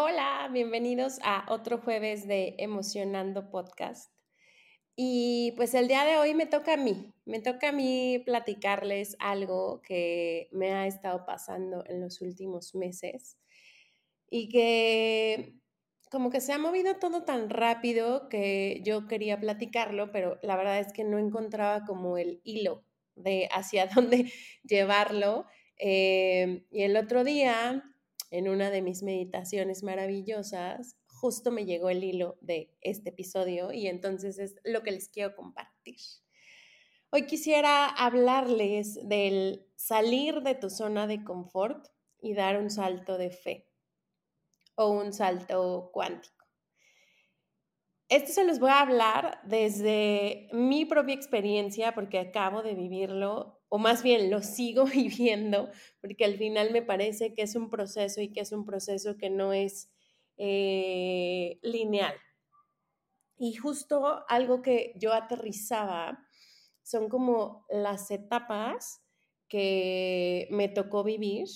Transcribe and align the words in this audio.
Hola, 0.00 0.48
bienvenidos 0.52 1.18
a 1.24 1.44
otro 1.48 1.78
jueves 1.78 2.28
de 2.28 2.54
Emocionando 2.58 3.50
Podcast. 3.50 4.12
Y 4.94 5.54
pues 5.56 5.74
el 5.74 5.88
día 5.88 6.04
de 6.04 6.18
hoy 6.18 6.34
me 6.34 6.46
toca 6.46 6.74
a 6.74 6.76
mí, 6.76 7.12
me 7.24 7.40
toca 7.40 7.70
a 7.70 7.72
mí 7.72 8.22
platicarles 8.24 9.16
algo 9.18 9.82
que 9.82 10.48
me 10.52 10.70
ha 10.70 10.86
estado 10.86 11.26
pasando 11.26 11.82
en 11.88 12.00
los 12.00 12.20
últimos 12.20 12.76
meses 12.76 13.38
y 14.30 14.48
que 14.50 15.54
como 16.12 16.30
que 16.30 16.40
se 16.40 16.52
ha 16.52 16.58
movido 16.58 17.00
todo 17.00 17.24
tan 17.24 17.50
rápido 17.50 18.28
que 18.28 18.80
yo 18.84 19.08
quería 19.08 19.40
platicarlo, 19.40 20.12
pero 20.12 20.38
la 20.42 20.54
verdad 20.54 20.78
es 20.78 20.92
que 20.92 21.02
no 21.02 21.18
encontraba 21.18 21.84
como 21.84 22.18
el 22.18 22.40
hilo 22.44 22.84
de 23.16 23.48
hacia 23.50 23.86
dónde 23.92 24.32
llevarlo. 24.62 25.46
Eh, 25.76 26.66
y 26.70 26.82
el 26.82 26.96
otro 26.96 27.24
día 27.24 27.84
en 28.30 28.48
una 28.48 28.70
de 28.70 28.82
mis 28.82 29.02
meditaciones 29.02 29.82
maravillosas, 29.82 30.96
justo 31.06 31.50
me 31.50 31.64
llegó 31.64 31.90
el 31.90 32.04
hilo 32.04 32.38
de 32.40 32.76
este 32.80 33.10
episodio 33.10 33.72
y 33.72 33.86
entonces 33.86 34.38
es 34.38 34.56
lo 34.64 34.82
que 34.82 34.92
les 34.92 35.08
quiero 35.08 35.34
compartir. 35.34 35.96
Hoy 37.10 37.26
quisiera 37.26 37.86
hablarles 37.86 38.98
del 39.08 39.66
salir 39.76 40.42
de 40.42 40.54
tu 40.54 40.68
zona 40.68 41.06
de 41.06 41.24
confort 41.24 41.88
y 42.20 42.34
dar 42.34 42.60
un 42.60 42.70
salto 42.70 43.16
de 43.16 43.30
fe 43.30 43.70
o 44.74 44.90
un 44.90 45.12
salto 45.12 45.90
cuántico. 45.92 46.37
Esto 48.08 48.32
se 48.32 48.44
los 48.44 48.58
voy 48.58 48.70
a 48.70 48.80
hablar 48.80 49.38
desde 49.44 50.48
mi 50.52 50.86
propia 50.86 51.14
experiencia 51.14 51.94
porque 51.94 52.18
acabo 52.18 52.62
de 52.62 52.74
vivirlo 52.74 53.60
o 53.68 53.76
más 53.76 54.02
bien 54.02 54.30
lo 54.30 54.42
sigo 54.42 54.84
viviendo, 54.86 55.70
porque 56.00 56.24
al 56.24 56.36
final 56.36 56.72
me 56.72 56.82
parece 56.82 57.34
que 57.34 57.42
es 57.42 57.54
un 57.54 57.68
proceso 57.68 58.22
y 58.22 58.32
que 58.32 58.40
es 58.40 58.52
un 58.52 58.64
proceso 58.64 59.18
que 59.18 59.28
no 59.28 59.52
es 59.52 59.90
eh, 60.38 61.58
lineal. 61.62 62.14
Y 63.36 63.54
justo 63.54 64.24
algo 64.28 64.62
que 64.62 64.94
yo 64.96 65.12
aterrizaba 65.12 66.26
son 66.82 67.10
como 67.10 67.66
las 67.68 68.10
etapas 68.10 69.02
que 69.48 70.48
me 70.50 70.68
tocó 70.68 71.04
vivir 71.04 71.46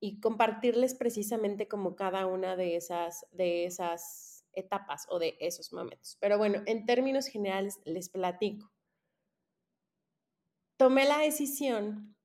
y 0.00 0.20
compartirles 0.20 0.94
precisamente 0.94 1.68
como 1.68 1.96
cada 1.96 2.26
una 2.26 2.56
de 2.56 2.76
esas, 2.76 3.26
de 3.30 3.66
esas 3.66 4.31
etapas 4.54 5.06
o 5.08 5.18
de 5.18 5.36
esos 5.40 5.72
momentos. 5.72 6.16
Pero 6.20 6.38
bueno, 6.38 6.62
en 6.66 6.86
términos 6.86 7.26
generales 7.26 7.78
les 7.84 8.08
platico 8.08 8.72
tomé 10.82 11.04
la 11.04 11.18
decisión 11.18 12.16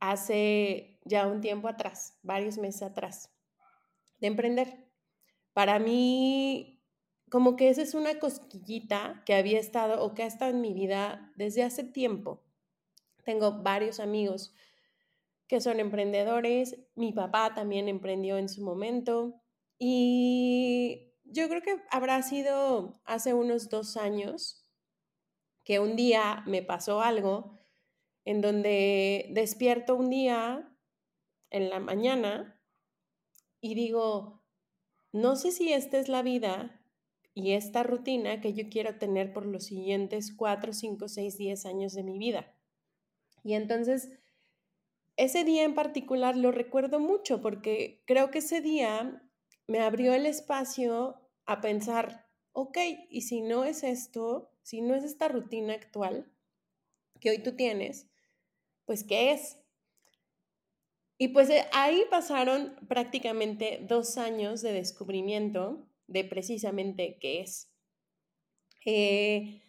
hace 0.00 1.00
ya 1.04 1.26
un 1.26 1.42
tiempo 1.42 1.68
atrás, 1.68 2.18
varios 2.22 2.56
meses 2.56 2.80
atrás, 2.80 3.30
de 4.20 4.28
emprender. 4.28 4.88
Para 5.52 5.78
mí, 5.78 6.82
como 7.30 7.56
que 7.56 7.68
esa 7.68 7.82
es 7.82 7.92
una 7.92 8.18
cosquillita 8.18 9.22
que 9.26 9.34
había 9.34 9.58
estado 9.58 10.02
o 10.02 10.14
que 10.14 10.22
ha 10.22 10.26
estado 10.26 10.50
en 10.50 10.62
mi 10.62 10.72
vida 10.72 11.30
desde 11.36 11.62
hace 11.62 11.84
tiempo. 11.84 12.42
Tengo 13.22 13.62
varios 13.62 14.00
amigos 14.00 14.54
que 15.46 15.60
son 15.60 15.78
emprendedores, 15.78 16.78
mi 16.94 17.12
papá 17.12 17.52
también 17.54 17.86
emprendió 17.86 18.38
en 18.38 18.48
su 18.48 18.64
momento 18.64 19.42
y 19.78 21.05
yo 21.28 21.48
creo 21.48 21.62
que 21.62 21.76
habrá 21.90 22.22
sido 22.22 23.00
hace 23.04 23.34
unos 23.34 23.68
dos 23.68 23.96
años 23.96 24.64
que 25.64 25.80
un 25.80 25.96
día 25.96 26.42
me 26.46 26.62
pasó 26.62 27.00
algo 27.00 27.58
en 28.24 28.40
donde 28.40 29.28
despierto 29.30 29.94
un 29.94 30.10
día 30.10 30.72
en 31.50 31.70
la 31.70 31.80
mañana 31.80 32.60
y 33.60 33.74
digo, 33.74 34.44
no 35.12 35.36
sé 35.36 35.50
si 35.52 35.72
esta 35.72 35.98
es 35.98 36.08
la 36.08 36.22
vida 36.22 36.80
y 37.34 37.52
esta 37.52 37.82
rutina 37.82 38.40
que 38.40 38.52
yo 38.52 38.68
quiero 38.68 38.98
tener 38.98 39.32
por 39.32 39.46
los 39.46 39.64
siguientes 39.64 40.34
cuatro, 40.34 40.72
cinco, 40.72 41.08
seis, 41.08 41.36
diez 41.36 41.66
años 41.66 41.92
de 41.94 42.02
mi 42.02 42.18
vida. 42.18 42.54
Y 43.42 43.54
entonces, 43.54 44.10
ese 45.16 45.44
día 45.44 45.64
en 45.64 45.74
particular 45.74 46.36
lo 46.36 46.52
recuerdo 46.52 47.00
mucho 47.00 47.40
porque 47.40 48.02
creo 48.06 48.30
que 48.30 48.38
ese 48.38 48.60
día 48.60 49.22
me 49.66 49.80
abrió 49.80 50.14
el 50.14 50.26
espacio 50.26 51.20
a 51.44 51.60
pensar, 51.60 52.28
ok, 52.52 52.78
y 53.10 53.22
si 53.22 53.40
no 53.40 53.64
es 53.64 53.82
esto, 53.82 54.50
si 54.62 54.80
no 54.80 54.94
es 54.94 55.04
esta 55.04 55.28
rutina 55.28 55.74
actual 55.74 56.32
que 57.20 57.30
hoy 57.30 57.38
tú 57.38 57.56
tienes, 57.56 58.08
pues, 58.84 59.04
¿qué 59.04 59.32
es? 59.32 59.58
Y 61.18 61.28
pues 61.28 61.48
eh, 61.48 61.64
ahí 61.72 62.04
pasaron 62.10 62.76
prácticamente 62.88 63.80
dos 63.88 64.18
años 64.18 64.60
de 64.60 64.72
descubrimiento 64.72 65.88
de 66.06 66.24
precisamente 66.24 67.18
qué 67.20 67.40
es. 67.40 67.72
Eh, 68.84 69.62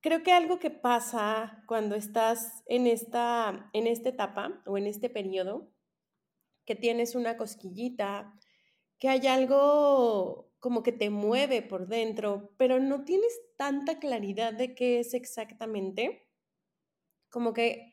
creo 0.00 0.22
que 0.22 0.32
algo 0.32 0.58
que 0.58 0.70
pasa 0.70 1.64
cuando 1.66 1.94
estás 1.94 2.62
en 2.66 2.86
esta, 2.86 3.70
en 3.72 3.86
esta 3.86 4.08
etapa 4.08 4.62
o 4.66 4.76
en 4.76 4.86
este 4.86 5.08
periodo, 5.08 5.70
que 6.66 6.74
tienes 6.74 7.14
una 7.14 7.36
cosquillita, 7.36 8.38
que 9.04 9.10
hay 9.10 9.26
algo 9.26 10.50
como 10.60 10.82
que 10.82 10.90
te 10.90 11.10
mueve 11.10 11.60
por 11.60 11.88
dentro, 11.88 12.54
pero 12.56 12.80
no 12.80 13.04
tienes 13.04 13.38
tanta 13.58 13.98
claridad 13.98 14.54
de 14.54 14.74
qué 14.74 14.98
es 14.98 15.12
exactamente, 15.12 16.26
como 17.28 17.52
que 17.52 17.92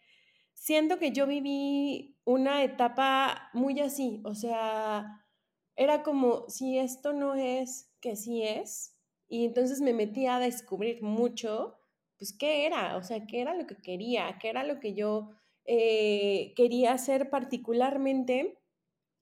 siento 0.53 0.99
que 0.99 1.11
yo 1.11 1.27
viví 1.27 2.17
una 2.23 2.63
etapa 2.63 3.49
muy 3.51 3.81
así, 3.81 4.21
o 4.23 4.35
sea, 4.35 5.27
era 5.75 6.01
como, 6.01 6.47
si 6.47 6.77
esto 6.77 7.11
no 7.11 7.35
es, 7.35 7.91
que 7.99 8.15
sí 8.15 8.43
es, 8.43 8.97
y 9.27 9.43
entonces 9.43 9.81
me 9.81 9.93
metí 9.93 10.27
a 10.27 10.39
descubrir 10.39 11.03
mucho, 11.03 11.77
pues, 12.19 12.31
¿qué 12.31 12.65
era? 12.65 12.95
O 12.95 13.03
sea, 13.03 13.27
¿qué 13.27 13.41
era 13.41 13.53
lo 13.53 13.67
que 13.67 13.75
quería? 13.75 14.37
¿Qué 14.39 14.47
era 14.47 14.63
lo 14.63 14.79
que 14.79 14.93
yo 14.93 15.31
eh, 15.65 16.53
quería 16.55 16.93
hacer 16.93 17.29
particularmente 17.29 18.60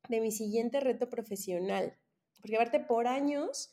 de 0.09 0.19
mi 0.19 0.31
siguiente 0.31 0.81
reto 0.81 1.09
profesional? 1.09 1.97
Porque 2.41 2.55
aparte, 2.55 2.81
por 2.81 3.07
años 3.07 3.71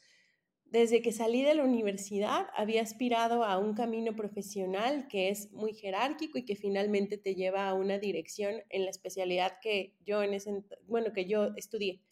desde 0.70 1.00
que 1.00 1.12
salí 1.12 1.42
de 1.42 1.54
la 1.54 1.64
universidad 1.64 2.48
había 2.54 2.82
aspirado 2.82 3.44
a 3.44 3.58
un 3.58 3.74
camino 3.74 4.16
profesional 4.16 5.06
que 5.08 5.28
es 5.28 5.52
muy 5.52 5.74
jerárquico 5.74 6.38
y 6.38 6.44
que 6.44 6.56
finalmente 6.56 7.18
te 7.18 7.34
lleva 7.34 7.68
a 7.68 7.74
una 7.74 7.98
dirección 7.98 8.62
en 8.70 8.84
la 8.84 8.90
especialidad 8.90 9.58
que 9.62 9.94
yo 10.04 10.22
en 10.22 10.34
ese 10.34 10.64
bueno, 10.86 11.12
que 11.12 11.26
yo 11.26 11.52
estudié. 11.56 12.02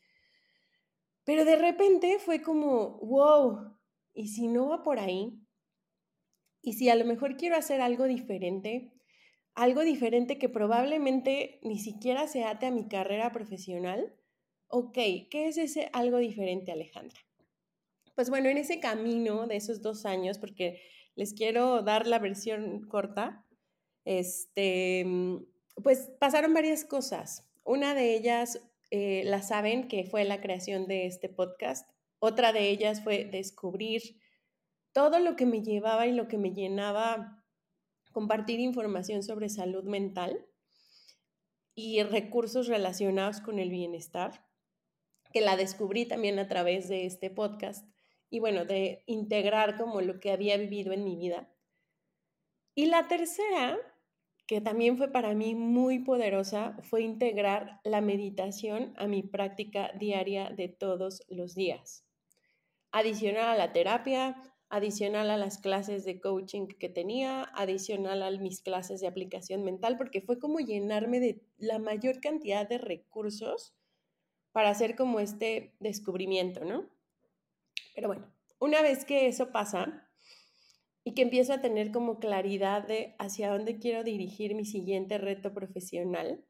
Pero 1.25 1.45
de 1.45 1.57
repente 1.57 2.19
fue 2.19 2.43
como, 2.43 2.99
wow, 2.99 3.77
¿y 4.13 4.29
si 4.29 4.47
no 4.47 4.69
va 4.69 4.83
por 4.83 4.99
ahí? 4.99 5.41
¿Y 6.63 6.75
si 6.75 6.89
a 6.89 6.95
lo 6.95 7.05
mejor 7.05 7.37
quiero 7.37 7.57
hacer 7.57 7.81
algo 7.81 8.05
diferente? 8.05 8.94
Algo 9.55 9.83
diferente 9.83 10.39
que 10.39 10.49
probablemente 10.49 11.61
ni 11.63 11.79
siquiera 11.79 12.27
se 12.27 12.45
ate 12.45 12.67
a 12.67 12.73
mi 12.73 12.89
carrera 12.89 13.31
profesional. 13.31 14.13
Ok, 14.67 14.95
¿qué 15.31 15.47
es 15.47 15.59
ese 15.59 15.91
algo 15.93 16.19
diferente, 16.19 16.73
Alejandra? 16.73 17.21
Pues 18.17 18.31
bueno, 18.31 18.49
en 18.49 18.59
ese 18.59 18.81
camino 18.81 19.47
de 19.47 19.57
esos 19.57 19.81
dos 19.81 20.07
años, 20.07 20.39
porque 20.39 20.81
les 21.15 21.35
quiero 21.35 21.83
dar 21.83 22.07
la 22.07 22.19
versión 22.19 22.89
corta, 22.89 23.47
este, 24.05 25.05
mm, 25.05 25.47
pues 25.83 26.11
pasaron 26.19 26.53
varias 26.53 26.85
cosas. 26.85 27.49
Una 27.65 27.95
de 27.95 28.15
ellas, 28.15 28.61
eh, 28.91 29.23
la 29.25 29.43
saben, 29.43 29.87
que 29.87 30.05
fue 30.05 30.25
la 30.25 30.41
creación 30.41 30.87
de 30.87 31.07
este 31.07 31.29
podcast. 31.29 31.89
Otra 32.19 32.53
de 32.53 32.71
ellas 32.71 33.03
fue 33.03 33.25
descubrir 33.25 34.03
todo 34.93 35.19
lo 35.19 35.37
que 35.37 35.47
me 35.47 35.63
llevaba 35.63 36.07
y 36.07 36.13
lo 36.13 36.29
que 36.29 36.39
me 36.39 36.53
llenaba 36.53 37.44
compartir 38.15 38.61
información 38.61 39.23
sobre 39.23 39.49
salud 39.49 39.85
mental 39.85 40.47
y 41.75 42.03
recursos 42.05 42.69
relacionados 42.69 43.41
con 43.41 43.59
el 43.59 43.71
bienestar, 43.71 44.47
que 45.33 45.41
la 45.41 45.57
descubrí 45.57 46.07
también 46.07 46.39
a 46.39 46.47
través 46.47 46.89
de 46.89 47.07
este 47.07 47.29
podcast 47.29 47.87
y 48.31 48.39
bueno, 48.39 48.65
de 48.65 49.03
integrar 49.07 49.77
como 49.77 50.01
lo 50.01 50.21
que 50.21 50.31
había 50.31 50.57
vivido 50.57 50.93
en 50.93 51.03
mi 51.03 51.17
vida. 51.17 51.53
Y 52.77 52.87
la 52.87 53.09
tercera, 53.09 53.79
que 54.47 54.61
también 54.61 54.97
fue 54.97 55.11
para 55.11 55.35
mí 55.35 55.57
muy 55.57 55.99
poderosa, 55.99 56.77
fue 56.83 57.03
integrar 57.03 57.81
la 57.83 58.01
meditación 58.01 58.95
a 58.97 59.09
mi 59.09 59.25
práctica 59.25 59.91
diaria 59.99 60.51
de 60.51 60.69
todos 60.69 61.23
los 61.29 61.55
días. 61.55 62.07
adicional 62.93 63.49
a 63.49 63.57
la 63.57 63.73
terapia, 63.73 64.41
adicional 64.75 65.31
a 65.31 65.37
las 65.37 65.59
clases 65.59 66.05
de 66.05 66.21
coaching 66.21 66.67
que 66.67 66.89
tenía, 66.89 67.45
adicional 67.55 68.25
a 68.25 68.31
mis 68.33 68.61
clases 68.61 69.01
de 69.01 69.07
aplicación 69.07 69.63
mental, 69.63 69.97
porque 69.97 70.21
fue 70.21 70.41
como 70.41 70.59
llenarme 70.59 71.21
de 71.21 71.41
la 71.59 71.79
mayor 71.79 72.21
cantidad 72.21 72.69
de 72.69 72.79
recursos 72.79 73.77
para 74.51 74.71
hacer 74.71 74.97
como 74.97 75.21
este 75.21 75.77
descubrimiento, 75.79 76.65
¿no? 76.65 76.91
Pero 77.95 78.09
bueno, 78.09 78.35
una 78.59 78.83
vez 78.83 79.05
que 79.05 79.29
eso 79.29 79.53
pasa 79.53 80.11
y 81.05 81.15
que 81.15 81.23
empiezo 81.23 81.53
a 81.53 81.61
tener 81.61 81.93
como 81.93 82.19
claridad 82.19 82.85
de 82.85 83.15
hacia 83.21 83.53
dónde 83.53 83.79
quiero 83.79 84.03
dirigir 84.03 84.57
mi 84.57 84.65
siguiente 84.65 85.19
reto 85.19 85.55
profesional, 85.55 86.45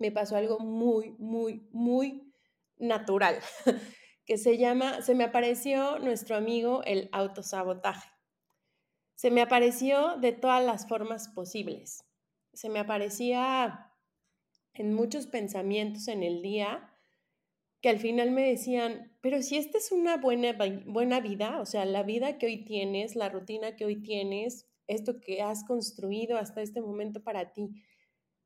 me 0.00 0.10
pasó 0.10 0.34
algo 0.34 0.58
muy, 0.58 1.14
muy, 1.20 1.68
muy 1.70 2.32
natural, 2.78 3.38
que 4.24 4.38
se 4.38 4.58
llama, 4.58 5.02
se 5.02 5.14
me 5.14 5.24
apareció 5.24 5.98
nuestro 5.98 6.36
amigo 6.36 6.82
el 6.84 7.08
autosabotaje. 7.12 8.08
Se 9.14 9.30
me 9.30 9.42
apareció 9.42 10.16
de 10.18 10.32
todas 10.32 10.64
las 10.64 10.88
formas 10.88 11.28
posibles. 11.28 12.04
Se 12.52 12.68
me 12.68 12.80
aparecía 12.80 13.92
en 14.74 14.94
muchos 14.94 15.26
pensamientos 15.26 16.08
en 16.08 16.22
el 16.22 16.42
día 16.42 16.88
que 17.80 17.88
al 17.88 17.98
final 17.98 18.30
me 18.30 18.48
decían, 18.48 19.12
pero 19.20 19.42
si 19.42 19.56
esta 19.56 19.76
es 19.78 19.90
una 19.90 20.16
buena, 20.16 20.56
buena 20.86 21.20
vida, 21.20 21.60
o 21.60 21.66
sea, 21.66 21.84
la 21.84 22.04
vida 22.04 22.38
que 22.38 22.46
hoy 22.46 22.64
tienes, 22.64 23.16
la 23.16 23.28
rutina 23.28 23.74
que 23.74 23.84
hoy 23.84 24.00
tienes, 24.00 24.68
esto 24.86 25.20
que 25.20 25.42
has 25.42 25.64
construido 25.64 26.38
hasta 26.38 26.62
este 26.62 26.80
momento 26.80 27.24
para 27.24 27.52
ti, 27.52 27.70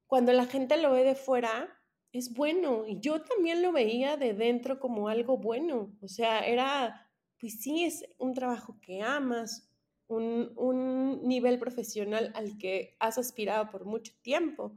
cuando 0.07 0.33
la 0.33 0.47
gente 0.47 0.79
lo 0.79 0.93
ve 0.93 1.05
de 1.05 1.15
fuera, 1.15 1.76
es 2.19 2.33
bueno. 2.33 2.85
Y 2.87 3.01
yo 3.01 3.23
también 3.23 3.63
lo 3.63 3.73
veía 3.73 4.17
de 4.17 4.35
dentro 4.35 4.81
como 4.81 5.09
algo 5.09 5.39
bueno. 5.39 5.93
O 6.01 6.09
sea, 6.09 6.47
era, 6.47 7.11
pues 7.41 7.61
sí, 7.61 7.85
es 7.85 8.05
un 8.19 8.35
trabajo 8.35 8.79
que 8.81 9.03
amas, 9.03 9.69
un, 10.09 10.53
un 10.57 11.27
nivel 11.27 11.59
profesional 11.59 12.33
al 12.35 12.59
que 12.59 12.97
has 12.99 13.19
aspirado 13.19 13.71
por 13.71 13.85
mucho 13.85 14.13
tiempo. 14.23 14.75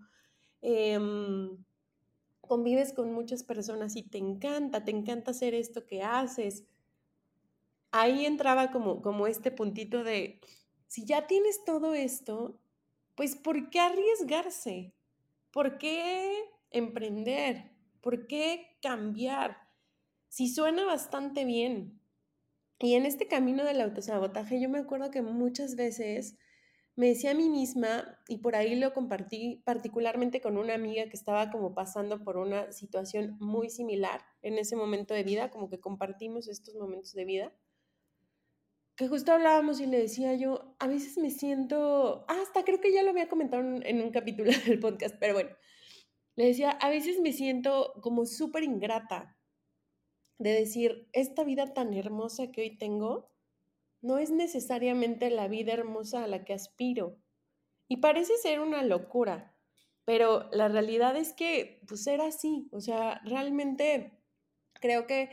Em, 0.62 1.58
convives 2.42 2.94
con 2.94 3.14
muchas 3.14 3.44
personas 3.44 3.96
y 3.96 4.04
te 4.04 4.18
encanta, 4.18 4.84
te 4.84 4.92
encanta 4.92 5.32
hacer 5.32 5.54
esto 5.54 5.86
que 5.86 6.02
haces. 6.04 6.66
Ahí 7.92 8.26
entraba 8.26 8.72
como, 8.72 9.02
como 9.02 9.28
este 9.28 9.52
puntito 9.52 10.04
de, 10.04 10.42
si 10.88 11.06
ya 11.06 11.28
tienes 11.28 11.64
todo 11.64 11.94
esto, 11.94 12.60
pues 13.16 13.36
¿por 13.36 13.70
qué 13.70 13.80
arriesgarse? 13.80 14.94
¿Por 15.52 15.78
qué 15.78 16.44
emprender? 16.72 17.72
¿Por 18.02 18.28
qué 18.28 18.78
cambiar? 18.82 19.58
Si 20.28 20.48
suena 20.48 20.86
bastante 20.86 21.46
bien. 21.46 22.02
Y 22.80 22.94
en 22.96 23.06
este 23.06 23.28
camino 23.28 23.66
del 23.66 23.82
autosabotaje 23.82 24.62
yo 24.62 24.70
me 24.70 24.80
acuerdo 24.80 25.12
que 25.12 25.22
muchas 25.22 25.76
veces 25.76 26.38
me 27.00 27.08
decía 27.08 27.32
a 27.32 27.34
mí 27.34 27.48
misma, 27.48 28.20
y 28.28 28.40
por 28.40 28.58
ahí 28.58 28.76
lo 28.76 28.94
compartí 28.94 29.62
particularmente 29.66 30.42
con 30.42 30.58
una 30.58 30.74
amiga 30.74 31.06
que 31.06 31.16
estaba 31.16 31.50
como 31.50 31.74
pasando 31.74 32.26
por 32.26 32.36
una 32.36 32.74
situación 32.74 33.38
muy 33.40 33.70
similar 33.70 34.22
en 34.42 34.58
ese 34.58 34.76
momento 34.76 35.14
de 35.14 35.24
vida, 35.24 35.50
como 35.50 35.70
que 35.70 35.80
compartimos 35.80 36.50
estos 36.50 36.76
momentos 36.76 37.14
de 37.14 37.24
vida, 37.24 37.54
que 38.98 39.08
justo 39.08 39.32
hablábamos 39.32 39.80
y 39.80 39.86
le 39.86 39.98
decía 39.98 40.34
yo, 40.34 40.76
a 40.78 40.88
veces 40.88 41.18
me 41.18 41.30
siento, 41.30 42.26
ah, 42.28 42.38
hasta 42.42 42.66
creo 42.66 42.82
que 42.82 42.92
ya 42.92 43.02
lo 43.02 43.12
había 43.12 43.30
comentado 43.30 43.64
en 43.64 44.02
un 44.02 44.12
capítulo 44.12 44.52
del 44.68 44.80
podcast, 44.80 45.16
pero 45.22 45.34
bueno, 45.34 45.52
le 46.40 46.46
decía, 46.46 46.70
a 46.70 46.88
veces 46.88 47.20
me 47.20 47.34
siento 47.34 47.96
como 48.02 48.26
súper 48.26 48.64
ingrata 48.64 49.38
de 50.38 50.54
decir, 50.54 51.10
esta 51.12 51.44
vida 51.44 51.74
tan 51.74 51.94
hermosa 51.94 52.50
que 52.50 52.62
hoy 52.62 52.78
tengo, 52.78 53.30
no 54.00 54.20
es 54.20 54.32
necesariamente 54.32 55.32
la 55.32 55.50
vida 55.50 55.74
hermosa 55.74 56.24
a 56.24 56.28
la 56.28 56.46
que 56.46 56.54
aspiro. 56.54 57.18
Y 57.90 57.98
parece 57.98 58.38
ser 58.38 58.62
una 58.62 58.84
locura, 58.84 59.54
pero 60.06 60.50
la 60.54 60.70
realidad 60.70 61.18
es 61.18 61.34
que 61.34 61.82
pues 61.86 62.08
era 62.08 62.28
así, 62.28 62.70
o 62.72 62.80
sea, 62.80 63.20
realmente 63.26 64.18
creo 64.76 65.08
que 65.08 65.32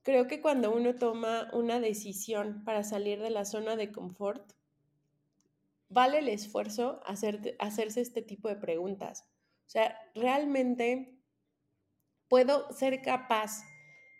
creo 0.00 0.26
que 0.26 0.40
cuando 0.40 0.74
uno 0.74 0.94
toma 0.94 1.50
una 1.52 1.80
decisión 1.80 2.64
para 2.64 2.82
salir 2.82 3.20
de 3.20 3.28
la 3.28 3.44
zona 3.44 3.76
de 3.76 3.92
confort, 3.92 4.54
vale 5.90 6.20
el 6.20 6.28
esfuerzo 6.28 7.02
hacer, 7.04 7.56
hacerse 7.58 8.00
este 8.00 8.22
tipo 8.22 8.48
de 8.48 8.56
preguntas. 8.56 9.29
O 9.70 9.72
sea, 9.72 9.96
realmente 10.16 11.16
puedo 12.28 12.72
ser 12.72 13.02
capaz 13.02 13.62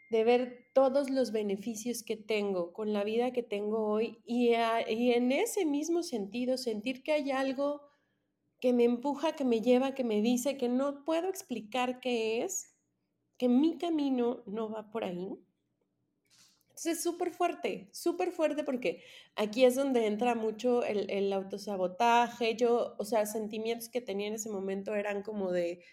de 0.08 0.22
ver 0.22 0.70
todos 0.74 1.10
los 1.10 1.32
beneficios 1.32 2.04
que 2.04 2.16
tengo 2.16 2.72
con 2.72 2.92
la 2.92 3.02
vida 3.02 3.32
que 3.32 3.42
tengo 3.42 3.84
hoy 3.84 4.22
y, 4.24 4.54
en 4.54 5.32
ese 5.32 5.64
mismo 5.64 6.04
sentido 6.04 6.56
sentir 6.56 7.02
que 7.02 7.10
hay 7.10 7.32
algo 7.32 7.80
que 8.60 8.72
me 8.72 8.84
empuja, 8.84 9.32
que 9.32 9.44
me 9.44 9.60
lleva, 9.60 9.92
que 9.92 10.04
me 10.04 10.22
dice 10.22 10.56
que 10.56 10.68
no 10.68 11.04
puedo 11.04 11.28
explicar 11.28 11.98
qué 11.98 12.44
es, 12.44 12.76
que 13.36 13.48
mi 13.48 13.76
camino 13.76 14.44
no 14.46 14.70
va 14.70 14.88
por 14.92 15.02
ahí. 15.02 15.36
Entonces 16.80 16.96
es 16.96 17.04
súper 17.04 17.30
fuerte, 17.34 17.90
súper 17.92 18.32
fuerte 18.32 18.64
porque 18.64 19.04
aquí 19.36 19.66
es 19.66 19.74
donde 19.74 20.06
entra 20.06 20.34
mucho 20.34 20.82
el, 20.82 21.10
el 21.10 21.30
autosabotaje. 21.30 22.56
Yo, 22.56 22.94
o 22.98 23.04
sea, 23.04 23.26
sentimientos 23.26 23.90
que 23.90 24.00
tenía 24.00 24.28
en 24.28 24.34
ese 24.34 24.48
momento 24.48 24.94
eran 24.94 25.22
como 25.22 25.52
de 25.52 25.84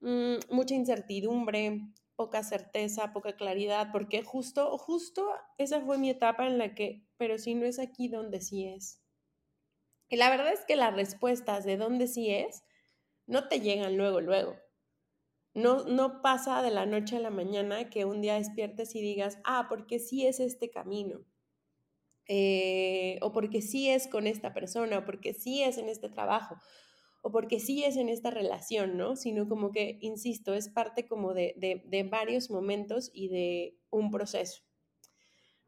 mm, 0.00 0.38
mucha 0.50 0.74
incertidumbre, 0.74 1.82
poca 2.16 2.42
certeza, 2.42 3.12
poca 3.12 3.36
claridad, 3.36 3.90
porque 3.92 4.24
justo, 4.24 4.76
justo 4.76 5.30
esa 5.56 5.80
fue 5.82 5.98
mi 5.98 6.10
etapa 6.10 6.48
en 6.48 6.58
la 6.58 6.74
que, 6.74 7.06
pero 7.16 7.38
si 7.38 7.54
no 7.54 7.64
es 7.64 7.78
aquí 7.78 8.08
donde 8.08 8.40
sí 8.40 8.66
es. 8.66 9.00
Y 10.08 10.16
la 10.16 10.30
verdad 10.30 10.52
es 10.52 10.64
que 10.66 10.74
las 10.74 10.96
respuestas 10.96 11.64
de 11.64 11.76
dónde 11.76 12.08
sí 12.08 12.30
es 12.30 12.64
no 13.26 13.46
te 13.46 13.60
llegan 13.60 13.96
luego, 13.96 14.20
luego. 14.20 14.56
No, 15.54 15.84
no 15.84 16.22
pasa 16.22 16.62
de 16.62 16.70
la 16.70 16.86
noche 16.86 17.16
a 17.16 17.20
la 17.20 17.30
mañana 17.30 17.90
que 17.90 18.04
un 18.04 18.20
día 18.20 18.34
despiertes 18.34 18.94
y 18.94 19.00
digas, 19.00 19.38
ah, 19.44 19.66
porque 19.68 19.98
sí 19.98 20.26
es 20.26 20.40
este 20.40 20.70
camino. 20.70 21.24
Eh, 22.30 23.18
o 23.22 23.32
porque 23.32 23.62
sí 23.62 23.88
es 23.88 24.06
con 24.06 24.26
esta 24.26 24.52
persona, 24.52 24.98
o 24.98 25.04
porque 25.06 25.32
sí 25.32 25.62
es 25.62 25.78
en 25.78 25.88
este 25.88 26.10
trabajo, 26.10 26.56
o 27.22 27.32
porque 27.32 27.58
sí 27.58 27.84
es 27.84 27.96
en 27.96 28.10
esta 28.10 28.30
relación, 28.30 28.98
¿no? 28.98 29.16
Sino 29.16 29.48
como 29.48 29.72
que, 29.72 29.98
insisto, 30.02 30.54
es 30.54 30.68
parte 30.68 31.08
como 31.08 31.32
de, 31.32 31.54
de, 31.56 32.02
varios 32.02 32.50
momentos 32.50 33.10
y 33.14 33.28
de 33.28 33.78
un 33.90 34.10
proceso. 34.10 34.62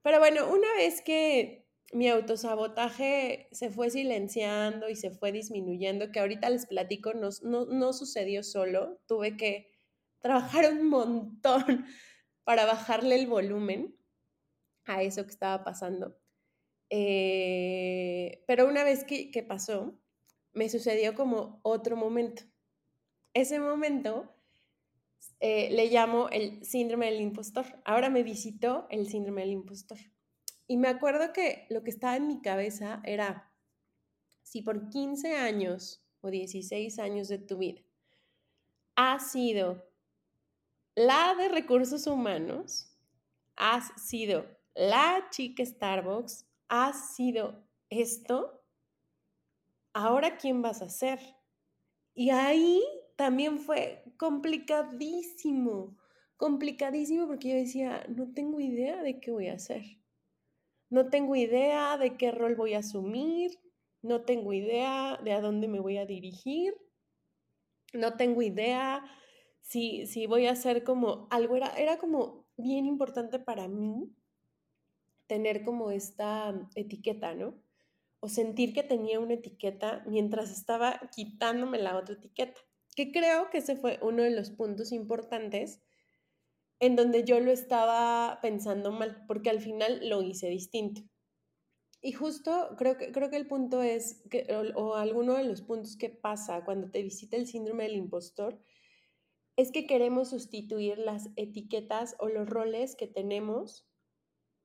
Pero 0.03 0.19
bueno, 0.19 0.53
una 0.53 0.73
vez 0.75 1.01
que 1.01 1.67
mi 1.93 2.09
autosabotaje 2.09 3.49
se 3.53 3.71
fue 3.71 3.91
silenciando 3.91 4.91
y 4.91 4.97
se 4.97 5.11
fue 5.11 5.33
disminuyendo, 5.33 6.13
que 6.13 6.21
ahorita 6.21 6.51
les 6.51 6.67
platico, 6.67 7.15
no, 7.15 7.31
no, 7.43 7.65
no 7.65 7.93
sucedió 7.95 8.43
solo, 8.43 9.01
tuve 9.07 9.39
que 9.39 9.70
trabajar 10.21 10.73
un 10.73 10.89
montón 10.89 11.87
para 12.45 12.67
bajarle 12.67 13.17
el 13.17 13.27
volumen 13.27 13.97
a 14.85 15.03
eso 15.03 15.25
que 15.25 15.31
estaba 15.31 15.65
pasando. 15.65 16.17
Eh, 16.89 18.43
pero 18.47 18.67
una 18.67 18.83
vez 18.83 19.05
que, 19.05 19.31
que 19.31 19.43
pasó, 19.43 19.99
me 20.53 20.69
sucedió 20.69 21.15
como 21.15 21.61
otro 21.63 21.97
momento. 21.97 22.43
Ese 23.35 23.61
momento 23.61 24.35
eh, 25.39 25.71
le 25.71 25.87
llamo 25.89 26.29
el 26.31 26.65
síndrome 26.65 27.07
del 27.07 27.21
impostor. 27.21 27.67
Ahora 27.85 28.11
me 28.11 28.23
visitó 28.23 28.87
el 28.91 29.09
síndrome 29.09 29.43
del 29.43 29.53
impostor. 29.53 29.99
Y 30.67 30.77
me 30.77 30.89
acuerdo 30.89 31.33
que 31.33 31.67
lo 31.71 31.83
que 31.83 31.91
estaba 31.91 32.17
en 32.17 32.27
mi 32.27 32.41
cabeza 32.41 33.01
era, 33.05 33.51
si 34.43 34.63
por 34.63 34.89
15 34.91 35.37
años 35.37 36.05
o 36.21 36.31
16 36.31 36.99
años 36.99 37.29
de 37.29 37.39
tu 37.39 37.59
vida 37.59 37.81
has 38.97 39.33
sido 39.33 39.90
la 40.95 41.35
de 41.35 41.49
recursos 41.49 42.07
humanos, 42.07 42.91
has 43.57 43.93
sido 44.01 44.47
la 44.75 45.29
chica 45.31 45.65
Starbucks, 45.65 46.47
has 46.69 47.15
sido 47.15 47.63
esto, 47.91 48.63
ahora 49.93 50.37
quién 50.37 50.63
vas 50.63 50.83
a 50.83 50.89
ser. 50.89 51.19
Y 52.15 52.31
ahí 52.31 52.83
también 53.17 53.59
fue 53.59 54.05
complicadísimo, 54.17 55.97
complicadísimo 56.37 57.27
porque 57.27 57.51
yo 57.51 57.57
decía, 57.57 58.05
no 58.09 58.33
tengo 58.33 58.61
idea 58.61 59.03
de 59.03 59.21
qué 59.21 59.31
voy 59.31 59.49
a 59.49 59.55
hacer. 59.55 59.83
No 60.89 61.09
tengo 61.09 61.37
idea 61.37 61.97
de 61.99 62.17
qué 62.17 62.33
rol 62.33 62.57
voy 62.57 62.75
a 62.75 62.79
asumir, 62.79 63.61
no 64.03 64.23
tengo 64.23 64.53
idea 64.53 65.21
de 65.23 65.33
a 65.33 65.41
dónde 65.41 65.69
me 65.69 65.81
voy 65.81 65.99
a 65.99 66.07
dirigir, 66.07 66.75
no 67.93 68.17
tengo 68.17 68.43
idea 68.43 69.05
si, 69.61 70.07
si 70.07 70.27
voy 70.27 70.47
a 70.47 70.53
hacer 70.53 70.85
como 70.85 71.29
algo, 71.31 71.57
era, 71.57 71.69
era 71.77 71.99
como 71.99 72.47
bien 72.57 72.87
importante 72.87 73.39
para 73.39 73.69
mí 73.69 74.13
tener 75.27 75.63
como 75.65 75.91
esta 75.91 76.69
etiqueta, 76.75 77.35
¿no? 77.35 77.55
o 78.21 78.29
sentir 78.29 78.75
que 78.75 78.83
tenía 78.83 79.19
una 79.19 79.35
etiqueta 79.35 80.05
mientras 80.07 80.51
estaba 80.51 81.01
quitándome 81.15 81.79
la 81.79 81.97
otra 81.97 82.15
etiqueta. 82.15 82.61
Que 82.95 83.13
creo 83.13 83.49
que 83.51 83.59
ese 83.59 83.77
fue 83.77 83.99
uno 84.03 84.23
de 84.23 84.31
los 84.31 84.51
puntos 84.51 84.93
importantes 84.93 85.81
en 86.81 86.97
donde 86.97 87.25
yo 87.25 87.41
lo 87.41 87.51
estaba 87.51 88.39
pensando 88.43 88.93
mal, 88.93 89.25
porque 89.27 89.51
al 89.51 89.61
final 89.61 90.09
lo 90.09 90.23
hice 90.23 90.49
distinto. 90.49 91.03
Y 92.03 92.13
justo 92.13 92.75
creo 92.79 92.97
que, 92.97 93.13
creo 93.13 93.31
que 93.31 93.37
el 93.37 93.47
punto 93.47 93.83
es, 93.83 94.23
que, 94.31 94.47
o, 94.55 94.81
o, 94.81 94.95
alguno 94.97 95.35
de 95.35 95.45
los 95.45 95.61
puntos 95.63 95.97
que 95.97 96.09
pasa 96.09 96.65
cuando 96.65 96.91
te 96.91 97.03
visita 97.03 97.37
el 97.37 97.47
síndrome 97.47 97.85
del 97.85 97.97
impostor, 97.97 98.59
es 99.61 99.73
que 99.73 99.87
queremos 99.87 100.31
sustituir 100.31 100.97
las 100.97 101.29
etiquetas 101.37 102.17
o 102.19 102.29
los 102.29 102.49
roles 102.49 102.97
que 102.97 103.07
tenemos 103.07 103.87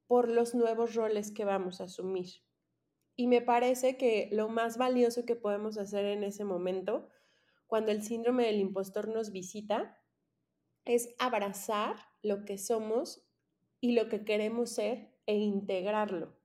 por 0.07 0.29
los 0.29 0.55
nuevos 0.55 0.95
roles 0.95 1.33
que 1.33 1.43
vamos 1.43 1.81
a 1.81 1.83
asumir. 1.83 2.29
Y 3.17 3.27
me 3.27 3.41
parece 3.41 3.97
que 3.97 4.29
lo 4.31 4.47
más 4.47 4.77
valioso 4.77 5.25
que 5.25 5.35
podemos 5.35 5.77
hacer 5.77 6.05
en 6.05 6.23
ese 6.23 6.45
momento, 6.45 7.09
cuando 7.67 7.91
el 7.91 8.03
síndrome 8.03 8.45
del 8.45 8.61
impostor 8.61 9.09
nos 9.09 9.33
visita, 9.33 10.01
es 10.85 11.13
abrazar 11.19 11.97
lo 12.21 12.45
que 12.45 12.57
somos 12.57 13.27
y 13.81 13.95
lo 13.95 14.07
que 14.07 14.23
queremos 14.23 14.69
ser 14.69 15.13
e 15.25 15.35
integrarlo. 15.35 16.37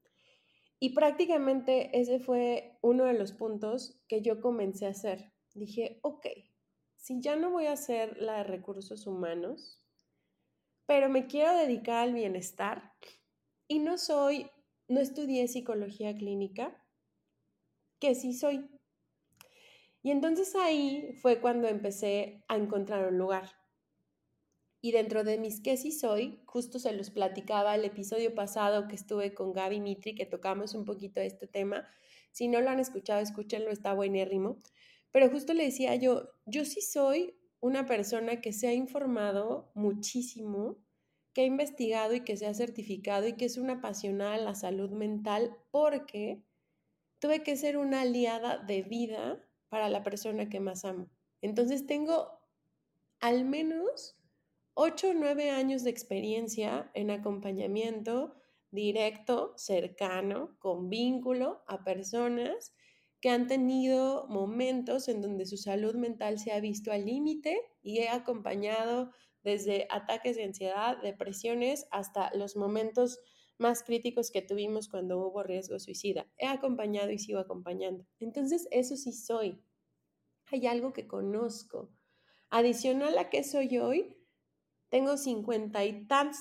Y 0.81 0.97
prácticamente 0.97 1.97
ese 2.01 2.19
fue 2.19 2.81
uno 2.83 3.05
de 3.05 3.15
los 3.15 3.31
puntos 3.33 4.03
que 4.09 4.23
yo 4.23 4.41
comencé 4.41 4.87
a 4.87 4.91
hacer. 4.91 5.33
Dije, 5.55 6.01
ok, 6.03 6.27
si 7.01 7.21
ya 7.21 7.35
no 7.35 7.51
voy 7.51 7.67
a 7.67 7.73
hacer 7.73 8.19
la 8.19 8.39
de 8.39 8.45
recursos 8.45 9.07
humanos, 9.07 9.81
pero 10.87 11.09
me 11.09 11.27
quiero 11.27 11.57
dedicar 11.57 11.97
al 11.97 12.13
bienestar 12.13 12.93
y 13.67 13.79
no 13.79 13.97
soy, 13.97 14.51
no 14.87 15.01
estudié 15.01 15.49
psicología 15.49 16.15
clínica, 16.15 16.77
que 18.01 18.15
sí 18.15 18.35
soy. 18.35 18.69
Y 20.03 20.11
entonces 20.11 20.55
ahí 20.55 21.13
fue 21.23 21.41
cuando 21.41 21.69
empecé 21.69 22.45
a 22.49 22.57
encontrar 22.57 23.09
un 23.09 23.19
lugar. 23.19 23.51
Y 24.83 24.93
dentro 24.93 25.25
de 25.25 25.39
mis 25.39 25.61
que 25.61 25.77
sí 25.77 25.93
soy, 25.93 26.43
justo 26.47 26.79
se 26.79 26.93
los 26.93 27.11
platicaba 27.11 27.75
el 27.75 27.85
episodio 27.85 28.35
pasado 28.35 28.89
que 28.89 28.95
estuve 28.95 29.35
con 29.35 29.53
Gaby 29.53 29.81
Mitri, 29.81 30.15
que 30.15 30.27
tocamos 30.27 30.75
un 30.75 30.85
poquito 30.85 31.21
este 31.21 31.47
tema. 31.47 31.87
Si 32.31 32.49
no 32.49 32.61
lo 32.61 32.71
han 32.71 32.81
escuchado, 32.81 33.21
escúchenlo, 33.21 33.71
está 33.71 33.95
buenérrimo. 33.95 34.59
Pero 35.13 35.31
justo 35.31 35.55
le 35.55 35.65
decía 35.65 35.95
yo, 35.97 36.31
yo 36.47 36.65
sí 36.65 36.81
soy 36.81 37.37
una 37.61 37.87
persona 37.87 38.41
que 38.41 38.53
se 38.53 38.69
ha 38.69 38.73
informado 38.73 39.71
muchísimo, 39.75 40.79
que 41.33 41.43
ha 41.43 41.45
investigado 41.45 42.15
y 42.15 42.25
que 42.25 42.37
se 42.37 42.47
ha 42.47 42.55
certificado 42.55 43.27
y 43.29 43.35
que 43.35 43.45
es 43.45 43.57
una 43.57 43.75
apasionada 43.75 44.37
de 44.37 44.45
la 44.45 44.55
salud 44.55 44.91
mental 44.91 45.57
porque 45.71 46.43
tuve 47.19 47.43
que 47.43 47.57
ser 47.57 47.77
una 47.77 48.03
aliada 48.03 48.59
de 48.59 48.83
vida 48.83 49.47
para 49.69 49.89
la 49.89 50.03
persona 50.03 50.49
que 50.49 50.61
más 50.61 50.85
amo. 50.85 51.11
Entonces 51.43 51.87
tengo 51.87 52.41
al 53.21 53.45
menos 53.45 54.17
8 54.75 55.11
o 55.11 55.15
9 55.15 55.51
años 55.51 55.85
de 55.85 55.91
experiencia 55.91 56.91
en 56.95 57.11
acompañamiento 57.11 58.35
directo, 58.71 59.53
cercano, 59.57 60.57
con 60.59 60.89
vínculo 60.89 61.63
a 61.67 61.85
personas 61.85 62.75
que 63.21 63.31
han 63.31 63.47
tenido 63.47 64.27
momentos 64.29 65.09
en 65.09 65.21
donde 65.21 65.47
su 65.47 65.57
salud 65.57 65.95
mental 65.95 66.39
se 66.39 66.53
ha 66.53 66.61
visto 66.61 66.91
al 66.93 67.05
límite 67.05 67.61
y 67.83 67.99
he 67.99 68.09
acompañado 68.09 69.11
desde 69.43 69.87
ataques 69.91 70.37
de 70.37 70.45
ansiedad, 70.45 71.01
depresiones, 71.03 71.87
hasta 71.91 72.35
los 72.35 72.57
momentos 72.57 73.21
más 73.59 73.83
críticos 73.83 74.31
que 74.31 74.43
tuvimos 74.43 74.89
cuando 74.89 75.19
hubo 75.19 75.43
riesgo 75.43 75.79
suicida. 75.79 76.27
He 76.39 76.47
acompañado 76.47 77.11
y 77.11 77.19
sigo 77.19 77.39
acompañando. 77.39 78.07
Entonces, 78.19 78.67
eso 78.71 78.97
sí 78.97 79.13
soy. 79.13 79.63
Hay 80.47 80.67
algo 80.67 80.93
que 80.93 81.07
conozco. 81.07 81.91
Adicional 82.49 83.17
a 83.19 83.29
que 83.29 83.45
soy 83.45 83.79
hoy, 83.79 84.17
tengo 84.89 85.17
cincuenta 85.17 85.85
y 85.85 86.07
tantos, 86.07 86.41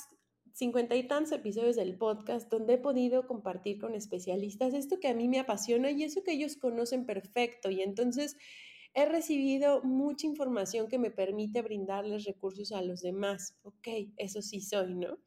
cincuenta 0.53 0.96
y 0.96 1.08
tantos 1.08 1.32
episodios 1.32 1.75
del 1.75 1.98
podcast 1.98 2.50
donde 2.51 2.74
he 2.74 2.77
podido 2.77 3.27
compartir 3.27 3.79
con 3.79 3.96
especialistas 3.96 4.74
esto 4.74 5.00
que 5.00 5.08
a 5.08 5.13
mí 5.13 5.27
me 5.27 5.39
apasiona 5.39 5.91
y 5.91 6.03
eso 6.03 6.24
que 6.24 6.34
ellos 6.34 6.58
conocen 6.58 7.06
perfecto. 7.06 7.70
Y 7.70 7.82
entonces 7.82 8.38
he 8.94 9.06
recibido 9.06 9.82
mucha 9.84 10.27
información 10.27 10.88
que 10.88 11.00
me 11.00 11.12
permite 11.12 11.62
brindarles 11.62 12.25
recursos 12.25 12.72
a 12.72 12.82
los 12.82 13.01
demás. 13.01 13.56
Ok, 13.63 13.88
eso 14.18 14.41
sí 14.41 14.62
soy, 14.62 14.96
¿no? 14.96 15.18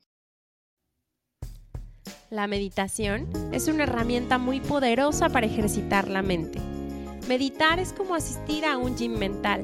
La 2.31 2.47
meditación 2.47 3.29
es 3.53 3.69
una 3.69 3.83
herramienta 3.83 4.39
muy 4.39 4.61
poderosa 4.61 5.29
para 5.29 5.47
ejercitar 5.47 6.09
la 6.09 6.23
mente. 6.23 6.59
Meditar 7.29 7.79
es 7.79 7.93
como 7.93 8.15
asistir 8.15 8.65
a 8.65 8.79
un 8.79 8.97
gym 8.97 9.19
mental 9.19 9.63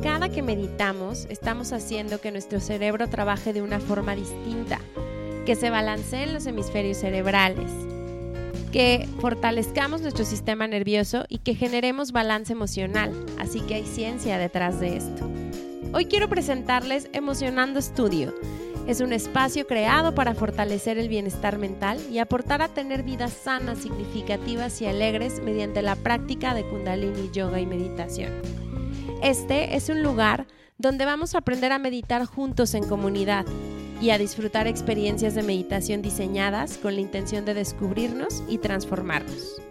cada 0.00 0.28
que 0.30 0.42
meditamos, 0.42 1.26
estamos 1.28 1.72
haciendo 1.72 2.20
que 2.20 2.32
nuestro 2.32 2.60
cerebro 2.60 3.08
trabaje 3.08 3.52
de 3.52 3.62
una 3.62 3.80
forma 3.80 4.14
distinta, 4.14 4.80
que 5.44 5.56
se 5.56 5.70
balanceen 5.70 6.32
los 6.32 6.46
hemisferios 6.46 6.98
cerebrales, 6.98 7.70
que 8.72 9.06
fortalezcamos 9.20 10.00
nuestro 10.00 10.24
sistema 10.24 10.66
nervioso 10.66 11.24
y 11.28 11.38
que 11.38 11.54
generemos 11.54 12.12
balance 12.12 12.52
emocional. 12.52 13.12
Así 13.38 13.60
que 13.60 13.74
hay 13.74 13.84
ciencia 13.84 14.38
detrás 14.38 14.80
de 14.80 14.96
esto. 14.96 15.28
Hoy 15.92 16.06
quiero 16.06 16.28
presentarles 16.28 17.08
Emocionando 17.12 17.78
Estudio. 17.78 18.32
Es 18.86 19.00
un 19.00 19.12
espacio 19.12 19.66
creado 19.66 20.14
para 20.14 20.34
fortalecer 20.34 20.98
el 20.98 21.08
bienestar 21.08 21.58
mental 21.58 22.00
y 22.10 22.18
aportar 22.18 22.62
a 22.62 22.68
tener 22.68 23.02
vidas 23.02 23.32
sanas, 23.32 23.78
significativas 23.78 24.80
y 24.80 24.86
alegres 24.86 25.40
mediante 25.42 25.82
la 25.82 25.94
práctica 25.94 26.54
de 26.54 26.64
kundalini, 26.64 27.30
yoga 27.32 27.60
y 27.60 27.66
meditación. 27.66 28.61
Este 29.22 29.76
es 29.76 29.88
un 29.88 30.02
lugar 30.02 30.48
donde 30.78 31.04
vamos 31.04 31.34
a 31.34 31.38
aprender 31.38 31.70
a 31.70 31.78
meditar 31.78 32.24
juntos 32.24 32.74
en 32.74 32.88
comunidad 32.88 33.46
y 34.00 34.10
a 34.10 34.18
disfrutar 34.18 34.66
experiencias 34.66 35.36
de 35.36 35.44
meditación 35.44 36.02
diseñadas 36.02 36.76
con 36.76 36.96
la 36.96 37.02
intención 37.02 37.44
de 37.44 37.54
descubrirnos 37.54 38.42
y 38.48 38.58
transformarnos. 38.58 39.62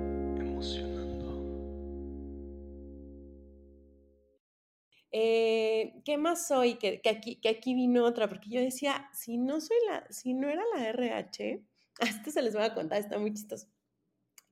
¿Qué 6.06 6.18
más 6.18 6.48
soy? 6.48 6.76
Que, 6.76 7.02
aquí, 7.10 7.36
que 7.38 7.50
aquí 7.50 7.74
vino 7.74 8.04
otra, 8.06 8.30
porque 8.30 8.50
yo 8.50 8.62
decía, 8.62 9.10
si 9.14 9.38
no 9.38 9.60
soy 9.62 9.78
la, 9.88 10.06
si 10.10 10.34
no 10.34 10.50
era 10.50 10.64
la 10.76 10.88
RH, 10.90 11.62
a 12.00 12.06
esto 12.06 12.32
se 12.32 12.42
les 12.42 12.54
voy 12.54 12.64
a 12.64 12.74
contar, 12.74 13.00
está 13.00 13.18
muy 13.20 13.34
chistoso. 13.34 13.68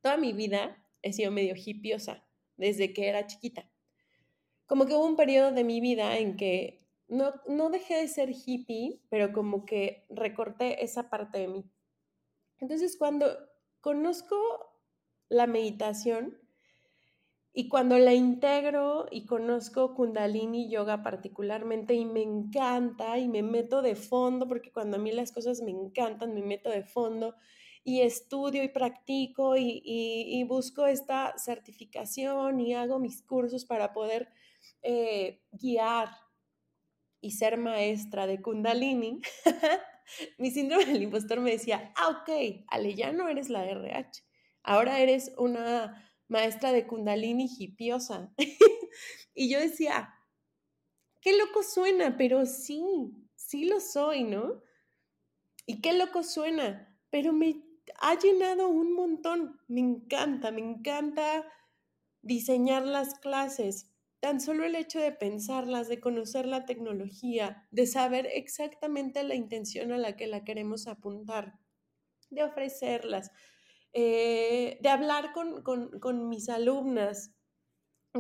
Toda 0.02 0.18
mi 0.18 0.34
vida 0.34 0.84
he 1.02 1.14
sido 1.14 1.32
medio 1.32 1.54
hipiosa, 1.56 2.24
desde 2.58 2.94
que 2.94 3.08
era 3.08 3.28
chiquita. 3.28 3.70
Como 4.66 4.86
que 4.86 4.94
hubo 4.94 5.06
un 5.06 5.16
periodo 5.16 5.52
de 5.52 5.64
mi 5.64 5.82
vida 5.82 6.18
en 6.18 6.38
que 6.38 6.88
no, 7.08 7.34
no 7.48 7.70
dejé 7.70 7.96
de 7.96 8.08
ser 8.08 8.32
hippie, 8.32 9.02
pero 9.10 9.34
como 9.34 9.66
que 9.66 10.06
recorté 10.10 10.84
esa 10.84 11.10
parte 11.10 11.40
de 11.40 11.48
mí. 11.48 11.72
Entonces, 12.60 12.96
cuando 12.98 13.28
conozco 13.82 14.38
la 15.28 15.48
meditación, 15.48 16.41
y 17.54 17.68
cuando 17.68 17.98
la 17.98 18.14
integro 18.14 19.08
y 19.12 19.26
conozco 19.26 19.94
kundalini 19.94 20.70
yoga 20.70 21.04
particularmente 21.04 21.94
y 21.96 22.06
me 22.06 22.22
encanta 22.22 23.18
y 23.18 23.28
me 23.28 23.44
meto 23.44 23.82
de 23.82 23.96
fondo, 23.96 24.48
porque 24.48 24.72
cuando 24.72 24.98
a 24.98 25.00
mí 25.00 25.12
las 25.12 25.34
cosas 25.34 25.62
me 25.62 25.72
encantan, 25.72 26.34
me 26.34 26.44
meto 26.44 26.70
de 26.70 26.84
fondo 26.84 27.36
y 27.84 28.02
estudio 28.02 28.64
y 28.64 28.70
practico 28.70 29.58
y, 29.58 29.82
y, 29.84 30.44
busco 30.44 30.86
esta 30.86 31.34
certificación 31.38 32.60
y 32.62 32.74
hago 32.76 33.00
mis 33.00 33.24
cursos 33.24 33.66
para 33.66 33.92
poder 33.92 34.30
eh, 34.84 35.42
guiar 35.52 36.10
y 37.22 37.32
ser 37.32 37.58
maestra 37.58 38.28
de 38.28 38.42
Kundalini, 38.42 39.20
mi 40.38 40.52
síndrome 40.52 40.86
del 40.86 41.04
impostor 41.04 41.40
me 41.40 41.52
decía, 41.52 41.92
ah, 41.96 42.22
ok, 42.22 42.66
Ale, 42.68 42.94
ya 42.96 43.12
no 43.12 43.28
eres 43.28 43.50
la 43.50 43.66
RH, 43.66 44.24
ahora 44.64 45.00
eres 45.00 45.34
una 45.38 46.11
maestra 46.32 46.72
de 46.72 46.88
Kundalini 46.88 47.50
hipiosa. 47.60 48.34
y 49.36 49.52
yo 49.52 49.60
decía, 49.60 50.16
qué 51.20 51.38
loco 51.38 51.62
suena, 51.62 52.18
pero 52.18 52.46
sí, 52.46 52.82
sí 53.36 53.66
lo 53.66 53.82
soy, 53.82 54.24
¿no? 54.24 54.64
Y 55.66 55.82
qué 55.82 55.94
loco 55.94 56.24
suena, 56.24 56.98
pero 57.10 57.34
me 57.34 57.62
ha 58.00 58.18
llenado 58.18 58.70
un 58.70 58.94
montón, 58.94 59.60
me 59.68 59.82
encanta, 59.82 60.52
me 60.52 60.62
encanta 60.62 61.46
diseñar 62.22 62.86
las 62.88 63.20
clases. 63.20 63.92
Tan 64.22 64.40
solo 64.40 64.64
el 64.64 64.76
hecho 64.76 65.00
de 65.00 65.12
pensarlas, 65.12 65.90
de 65.90 66.00
conocer 66.00 66.46
la 66.46 66.66
tecnología, 66.66 67.68
de 67.72 67.88
saber 67.88 68.28
exactamente 68.32 69.24
la 69.24 69.36
intención 69.36 69.92
a 69.92 69.98
la 69.98 70.16
que 70.16 70.28
la 70.28 70.46
queremos 70.46 70.88
apuntar, 70.88 71.60
de 72.30 72.44
ofrecerlas, 72.44 73.32
eh, 73.94 74.78
de 74.82 74.90
hablar 74.90 75.34
con, 75.34 75.62
con 75.62 76.30
mis 76.30 76.50
alumnas, 76.50 77.32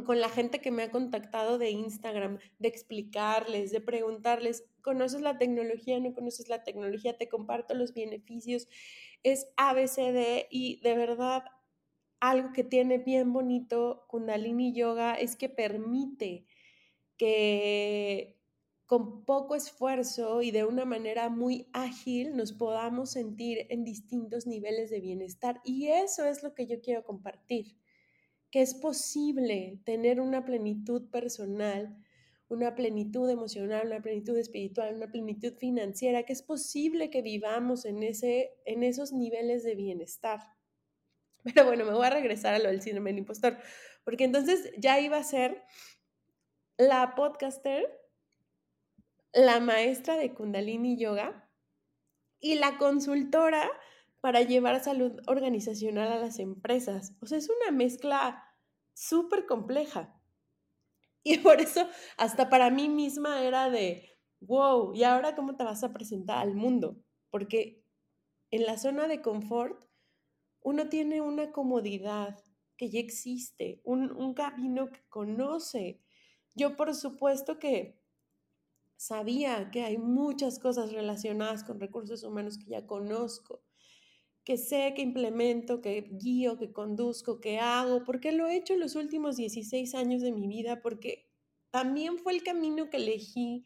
con 0.06 0.22
la 0.22 0.30
gente 0.30 0.62
que 0.62 0.72
me 0.72 0.84
ha 0.84 0.92
contactado 0.92 1.58
de 1.58 1.70
Instagram, 1.72 2.40
de 2.60 2.68
explicarles, 2.70 3.72
de 3.72 3.82
preguntarles, 3.82 4.63
¿conoces 4.82 5.22
la 5.22 5.38
tecnología? 5.38 6.00
¿No 6.00 6.13
conoces 6.13 6.48
la 6.48 6.63
tecnología? 6.63 7.18
Te 7.18 7.28
comparto 7.28 7.74
los 7.74 7.94
beneficios. 7.94 8.68
Es 9.24 9.48
ABCD 9.58 10.48
y 10.50 10.80
de 10.82 10.96
verdad 10.96 11.44
algo 12.22 12.54
que 12.54 12.63
tiene 12.63 13.00
bien 13.00 13.34
bonito 13.34 14.06
Kundalini 14.08 14.74
Yoga 14.74 15.16
es 15.16 15.36
que 15.36 15.50
permite 15.50 16.46
que 17.18 18.41
con 18.92 19.24
poco 19.24 19.56
esfuerzo 19.56 20.42
y 20.42 20.52
de 20.52 20.66
una 20.66 20.84
manera 20.84 21.30
muy 21.30 21.66
ágil 21.72 22.36
nos 22.36 22.52
podamos 22.52 23.12
sentir 23.12 23.66
en 23.70 23.86
distintos 23.86 24.48
niveles 24.48 24.90
de 24.90 25.00
bienestar. 25.00 25.62
Y 25.64 25.88
eso 25.88 26.26
es 26.26 26.44
lo 26.44 26.54
que 26.54 26.68
yo 26.68 26.82
quiero 26.82 27.06
compartir, 27.06 27.78
que 28.52 28.62
es 28.62 28.74
posible 28.74 29.80
tener 29.86 30.20
una 30.20 30.44
plenitud 30.44 31.10
personal, 31.10 32.04
una 32.50 32.76
plenitud 32.76 33.30
emocional, 33.30 33.88
una 33.88 34.02
plenitud 34.02 34.38
espiritual, 34.38 34.94
una 34.94 35.10
plenitud 35.10 35.54
financiera, 35.54 36.24
que 36.24 36.34
es 36.34 36.44
posible 36.44 37.10
que 37.10 37.22
vivamos 37.22 37.86
en, 37.86 38.04
ese, 38.04 38.58
en 38.66 38.84
esos 38.84 39.14
niveles 39.14 39.64
de 39.64 39.76
bienestar. 39.76 40.42
Pero 41.46 41.64
bueno, 41.64 41.86
me 41.86 41.94
voy 41.94 42.08
a 42.08 42.10
regresar 42.10 42.56
a 42.56 42.60
lo 42.60 42.68
del 42.68 42.82
síndrome 42.82 43.12
del 43.12 43.20
impostor, 43.20 43.58
porque 44.04 44.26
entonces 44.26 44.70
ya 44.78 45.00
iba 45.00 45.16
a 45.16 45.24
ser 45.24 45.64
la 46.78 47.16
podcaster, 47.16 48.00
la 49.34 49.60
maestra 49.60 50.18
de 50.18 50.34
Kundalini 50.34 50.98
Yoga 50.98 51.50
y 52.40 52.56
la 52.56 52.78
consultora 52.78 53.70
para 54.20 54.42
llevar 54.42 54.84
salud 54.84 55.20
organizacional 55.28 56.12
a 56.12 56.20
las 56.20 56.40
empresas. 56.40 57.16
O 57.22 57.26
sea, 57.26 57.38
es 57.38 57.50
una 57.50 57.72
mezcla 57.72 58.44
súper 58.94 59.46
compleja. 59.46 60.18
Y 61.24 61.38
por 61.40 61.62
eso, 61.62 61.88
hasta 62.18 62.50
para 62.50 62.70
mí 62.72 62.90
misma 62.90 63.44
era 63.44 63.70
de, 63.70 64.18
wow, 64.40 64.94
¿y 64.94 65.04
ahora 65.04 65.36
cómo 65.36 65.56
te 65.56 65.64
vas 65.64 65.84
a 65.84 65.94
presentar 65.94 66.40
al 66.40 66.56
mundo? 66.56 66.98
Porque 67.30 67.84
en 68.50 68.66
la 68.66 68.78
zona 68.78 69.08
de 69.08 69.22
confort 69.22 69.86
uno 70.62 70.90
tiene 70.90 71.22
una 71.22 71.52
comodidad 71.52 72.44
que 72.78 72.90
ya 72.90 73.00
existe, 73.00 73.82
un, 73.84 74.34
camino 74.34 74.92
que 74.92 75.02
conoce. 75.10 76.02
Yo 76.56 76.76
por 76.76 76.96
supuesto 76.96 77.60
que 77.60 78.00
sabía 79.01 79.72
que 79.72 79.81
hay 79.81 79.98
muchas 79.98 80.60
cosas 80.60 80.91
relacionadas 80.91 81.63
con 81.63 81.79
recursos 81.79 82.22
humanos 82.24 82.59
que 82.59 82.70
ya 82.70 82.85
conozco, 82.85 83.64
que 84.44 84.57
sé, 84.57 84.94
que 84.96 85.01
implemento, 85.01 85.81
que 85.81 86.07
guío, 86.22 86.59
que 86.59 86.72
conduzco, 86.72 87.42
que 87.42 87.57
hago, 87.57 88.03
porque 88.03 88.31
lo 88.31 88.46
he 88.46 88.55
hecho 88.55 88.75
los 88.75 88.96
últimos 88.96 89.37
16 89.37 89.96
años 89.96 90.22
de 90.22 90.31
mi 90.31 90.48
vida, 90.48 90.83
porque 90.83 91.27
también 91.72 92.20
fue 92.20 92.33
el 92.33 92.44
camino 92.44 92.92
que 92.92 92.98
elegí 92.98 93.66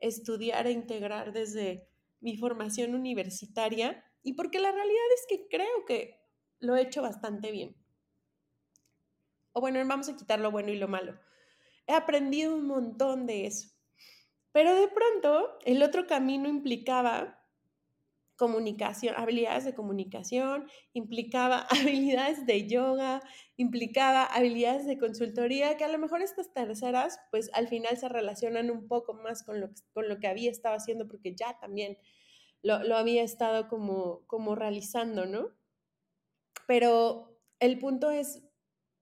estudiar 0.00 0.66
e 0.66 0.72
integrar 0.72 1.32
desde 1.32 1.88
mi 2.20 2.36
formación 2.36 2.94
universitaria 2.94 4.04
y 4.22 4.34
porque 4.34 4.60
la 4.60 4.70
realidad 4.70 5.06
es 5.14 5.24
que 5.26 5.48
creo 5.48 5.86
que 5.86 6.20
lo 6.58 6.76
he 6.76 6.82
hecho 6.82 7.00
bastante 7.00 7.52
bien. 7.52 7.74
O 9.52 9.62
bueno, 9.62 9.82
vamos 9.86 10.10
a 10.10 10.16
quitar 10.16 10.40
lo 10.40 10.50
bueno 10.50 10.68
y 10.68 10.76
lo 10.76 10.88
malo. 10.88 11.18
He 11.86 11.94
aprendido 11.94 12.54
un 12.54 12.66
montón 12.66 13.26
de 13.26 13.46
eso. 13.46 13.73
Pero 14.54 14.72
de 14.76 14.86
pronto, 14.86 15.58
el 15.64 15.82
otro 15.82 16.06
camino 16.06 16.48
implicaba 16.48 17.44
comunicación, 18.36 19.16
habilidades 19.16 19.64
de 19.64 19.74
comunicación, 19.74 20.68
implicaba 20.92 21.66
habilidades 21.70 22.46
de 22.46 22.68
yoga, 22.68 23.20
implicaba 23.56 24.22
habilidades 24.22 24.86
de 24.86 24.96
consultoría, 24.96 25.76
que 25.76 25.82
a 25.82 25.88
lo 25.88 25.98
mejor 25.98 26.22
estas 26.22 26.52
terceras, 26.52 27.18
pues 27.32 27.50
al 27.52 27.66
final 27.66 27.96
se 27.96 28.08
relacionan 28.08 28.70
un 28.70 28.86
poco 28.86 29.14
más 29.14 29.42
con 29.42 29.60
lo, 29.60 29.70
con 29.92 30.08
lo 30.08 30.20
que 30.20 30.28
había 30.28 30.52
estado 30.52 30.76
haciendo, 30.76 31.08
porque 31.08 31.34
ya 31.34 31.58
también 31.58 31.98
lo, 32.62 32.84
lo 32.84 32.96
había 32.96 33.24
estado 33.24 33.66
como, 33.66 34.24
como 34.28 34.54
realizando, 34.54 35.26
¿no? 35.26 35.48
Pero 36.68 37.40
el 37.58 37.80
punto 37.80 38.12
es, 38.12 38.44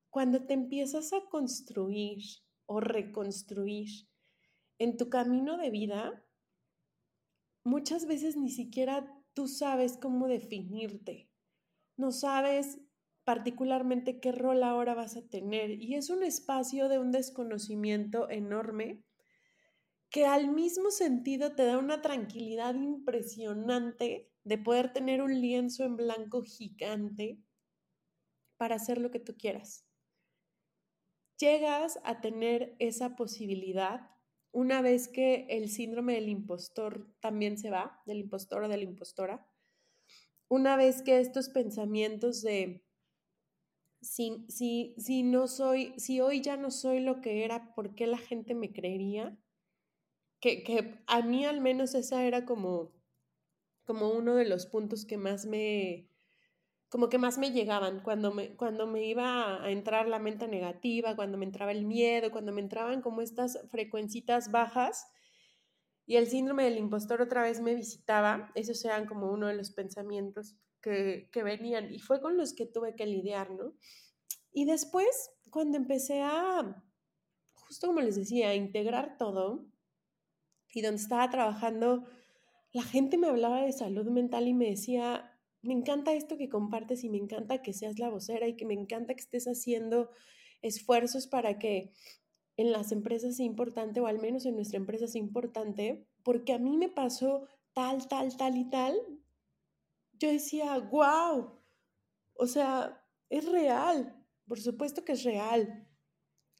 cuando 0.08 0.46
te 0.46 0.54
empiezas 0.54 1.12
a 1.12 1.20
construir 1.28 2.22
o 2.64 2.80
reconstruir 2.80 4.08
en 4.78 4.96
tu 4.96 5.08
camino 5.08 5.56
de 5.56 5.70
vida, 5.70 6.24
muchas 7.64 8.06
veces 8.06 8.36
ni 8.36 8.50
siquiera 8.50 9.06
tú 9.34 9.48
sabes 9.48 9.96
cómo 9.96 10.28
definirte. 10.28 11.30
No 11.96 12.12
sabes 12.12 12.80
particularmente 13.24 14.20
qué 14.20 14.32
rol 14.32 14.62
ahora 14.62 14.94
vas 14.94 15.16
a 15.16 15.26
tener. 15.28 15.70
Y 15.82 15.94
es 15.94 16.10
un 16.10 16.22
espacio 16.22 16.88
de 16.88 16.98
un 16.98 17.12
desconocimiento 17.12 18.28
enorme 18.30 19.02
que 20.10 20.26
al 20.26 20.48
mismo 20.50 20.90
sentido 20.90 21.54
te 21.54 21.64
da 21.64 21.78
una 21.78 22.02
tranquilidad 22.02 22.74
impresionante 22.74 24.30
de 24.44 24.58
poder 24.58 24.92
tener 24.92 25.22
un 25.22 25.40
lienzo 25.40 25.84
en 25.84 25.96
blanco 25.96 26.42
gigante 26.42 27.38
para 28.58 28.74
hacer 28.76 28.98
lo 28.98 29.10
que 29.10 29.20
tú 29.20 29.36
quieras. 29.36 29.86
Llegas 31.38 31.98
a 32.04 32.20
tener 32.20 32.76
esa 32.78 33.16
posibilidad 33.16 34.10
una 34.52 34.82
vez 34.82 35.08
que 35.08 35.46
el 35.48 35.68
síndrome 35.68 36.14
del 36.14 36.28
impostor 36.28 37.08
también 37.20 37.58
se 37.58 37.70
va, 37.70 38.02
del 38.06 38.18
impostor 38.18 38.64
o 38.64 38.68
de 38.68 38.76
la 38.76 38.84
impostora, 38.84 39.46
una 40.48 40.76
vez 40.76 41.02
que 41.02 41.18
estos 41.18 41.48
pensamientos 41.48 42.42
de 42.42 42.84
si, 44.02 44.44
si, 44.48 44.94
si 44.98 45.22
no 45.22 45.48
soy, 45.48 45.94
si 45.96 46.20
hoy 46.20 46.42
ya 46.42 46.56
no 46.56 46.70
soy 46.70 47.00
lo 47.00 47.20
que 47.20 47.44
era, 47.44 47.74
¿por 47.74 47.94
qué 47.94 48.06
la 48.06 48.18
gente 48.18 48.54
me 48.54 48.72
creería? 48.72 49.38
Que, 50.40 50.62
que 50.64 50.98
a 51.06 51.22
mí 51.22 51.46
al 51.46 51.60
menos 51.60 51.94
esa 51.94 52.24
era 52.24 52.44
como, 52.44 52.92
como 53.84 54.10
uno 54.10 54.34
de 54.34 54.44
los 54.44 54.66
puntos 54.66 55.06
que 55.06 55.16
más 55.16 55.46
me, 55.46 56.11
como 56.92 57.08
que 57.08 57.16
más 57.16 57.38
me 57.38 57.52
llegaban 57.52 58.00
cuando 58.00 58.34
me, 58.34 58.54
cuando 58.54 58.86
me 58.86 59.02
iba 59.06 59.64
a 59.64 59.70
entrar 59.70 60.06
la 60.08 60.18
mente 60.18 60.46
negativa, 60.46 61.16
cuando 61.16 61.38
me 61.38 61.46
entraba 61.46 61.72
el 61.72 61.86
miedo, 61.86 62.30
cuando 62.30 62.52
me 62.52 62.60
entraban 62.60 63.00
como 63.00 63.22
estas 63.22 63.58
frecuencitas 63.70 64.50
bajas 64.50 65.06
y 66.04 66.16
el 66.16 66.26
síndrome 66.26 66.64
del 66.64 66.76
impostor 66.76 67.22
otra 67.22 67.44
vez 67.44 67.62
me 67.62 67.74
visitaba, 67.74 68.52
esos 68.54 68.84
eran 68.84 69.06
como 69.06 69.32
uno 69.32 69.46
de 69.46 69.54
los 69.54 69.70
pensamientos 69.70 70.54
que, 70.82 71.30
que 71.32 71.42
venían 71.42 71.90
y 71.90 71.98
fue 71.98 72.20
con 72.20 72.36
los 72.36 72.52
que 72.52 72.66
tuve 72.66 72.94
que 72.94 73.06
lidiar, 73.06 73.50
¿no? 73.52 73.72
Y 74.52 74.66
después, 74.66 75.30
cuando 75.48 75.78
empecé 75.78 76.20
a, 76.20 76.84
justo 77.54 77.86
como 77.86 78.00
les 78.00 78.16
decía, 78.16 78.50
a 78.50 78.54
integrar 78.54 79.16
todo 79.16 79.64
y 80.74 80.82
donde 80.82 81.00
estaba 81.00 81.30
trabajando, 81.30 82.04
la 82.70 82.82
gente 82.82 83.16
me 83.16 83.28
hablaba 83.28 83.62
de 83.62 83.72
salud 83.72 84.10
mental 84.10 84.46
y 84.46 84.52
me 84.52 84.68
decía, 84.68 85.31
me 85.62 85.74
encanta 85.74 86.12
esto 86.12 86.36
que 86.36 86.48
compartes 86.48 87.04
y 87.04 87.08
me 87.08 87.18
encanta 87.18 87.62
que 87.62 87.72
seas 87.72 87.98
la 87.98 88.10
vocera 88.10 88.48
y 88.48 88.56
que 88.56 88.66
me 88.66 88.74
encanta 88.74 89.14
que 89.14 89.20
estés 89.20 89.46
haciendo 89.46 90.10
esfuerzos 90.60 91.26
para 91.26 91.58
que 91.58 91.92
en 92.56 92.72
las 92.72 92.92
empresas 92.92 93.36
sea 93.36 93.46
importante 93.46 94.00
o 94.00 94.06
al 94.06 94.18
menos 94.18 94.44
en 94.44 94.56
nuestra 94.56 94.78
empresa 94.78 95.06
sea 95.06 95.20
importante, 95.20 96.06
porque 96.22 96.52
a 96.52 96.58
mí 96.58 96.76
me 96.76 96.88
pasó 96.88 97.46
tal, 97.72 98.08
tal, 98.08 98.36
tal 98.36 98.56
y 98.56 98.68
tal. 98.68 99.00
Yo 100.12 100.28
decía, 100.30 100.78
wow, 100.78 101.58
o 102.34 102.46
sea, 102.46 103.04
es 103.30 103.50
real, 103.50 104.24
por 104.46 104.60
supuesto 104.60 105.04
que 105.04 105.12
es 105.12 105.24
real. 105.24 105.88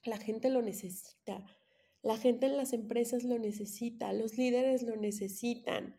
La 0.04 0.18
gente 0.18 0.48
lo 0.48 0.62
necesita, 0.62 1.44
la 2.02 2.16
gente 2.16 2.46
en 2.46 2.56
las 2.56 2.72
empresas 2.72 3.24
lo 3.24 3.38
necesita, 3.38 4.12
los 4.12 4.36
líderes 4.36 4.82
lo 4.82 4.96
necesitan. 4.96 5.96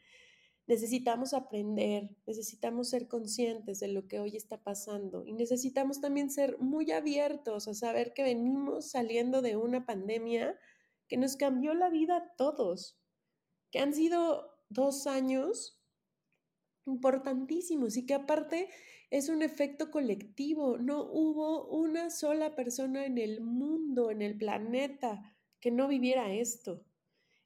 Necesitamos 0.67 1.33
aprender, 1.33 2.09
necesitamos 2.25 2.89
ser 2.89 3.07
conscientes 3.07 3.79
de 3.79 3.89
lo 3.89 4.07
que 4.07 4.19
hoy 4.19 4.35
está 4.37 4.63
pasando 4.63 5.25
y 5.25 5.33
necesitamos 5.33 5.99
también 5.99 6.29
ser 6.29 6.57
muy 6.59 6.91
abiertos 6.91 7.67
a 7.67 7.73
saber 7.73 8.13
que 8.13 8.23
venimos 8.23 8.89
saliendo 8.89 9.41
de 9.41 9.57
una 9.57 9.85
pandemia 9.85 10.57
que 11.07 11.17
nos 11.17 11.35
cambió 11.35 11.73
la 11.73 11.89
vida 11.89 12.17
a 12.17 12.35
todos, 12.35 12.97
que 13.71 13.79
han 13.79 13.93
sido 13.93 14.57
dos 14.69 15.05
años 15.05 15.79
importantísimos 16.85 17.97
y 17.97 18.05
que 18.05 18.13
aparte 18.13 18.69
es 19.09 19.29
un 19.29 19.41
efecto 19.41 19.91
colectivo. 19.91 20.77
No 20.77 21.03
hubo 21.03 21.67
una 21.67 22.09
sola 22.09 22.55
persona 22.55 23.05
en 23.05 23.17
el 23.17 23.41
mundo, 23.41 24.11
en 24.11 24.21
el 24.21 24.37
planeta, 24.37 25.37
que 25.59 25.71
no 25.71 25.87
viviera 25.87 26.33
esto. 26.33 26.83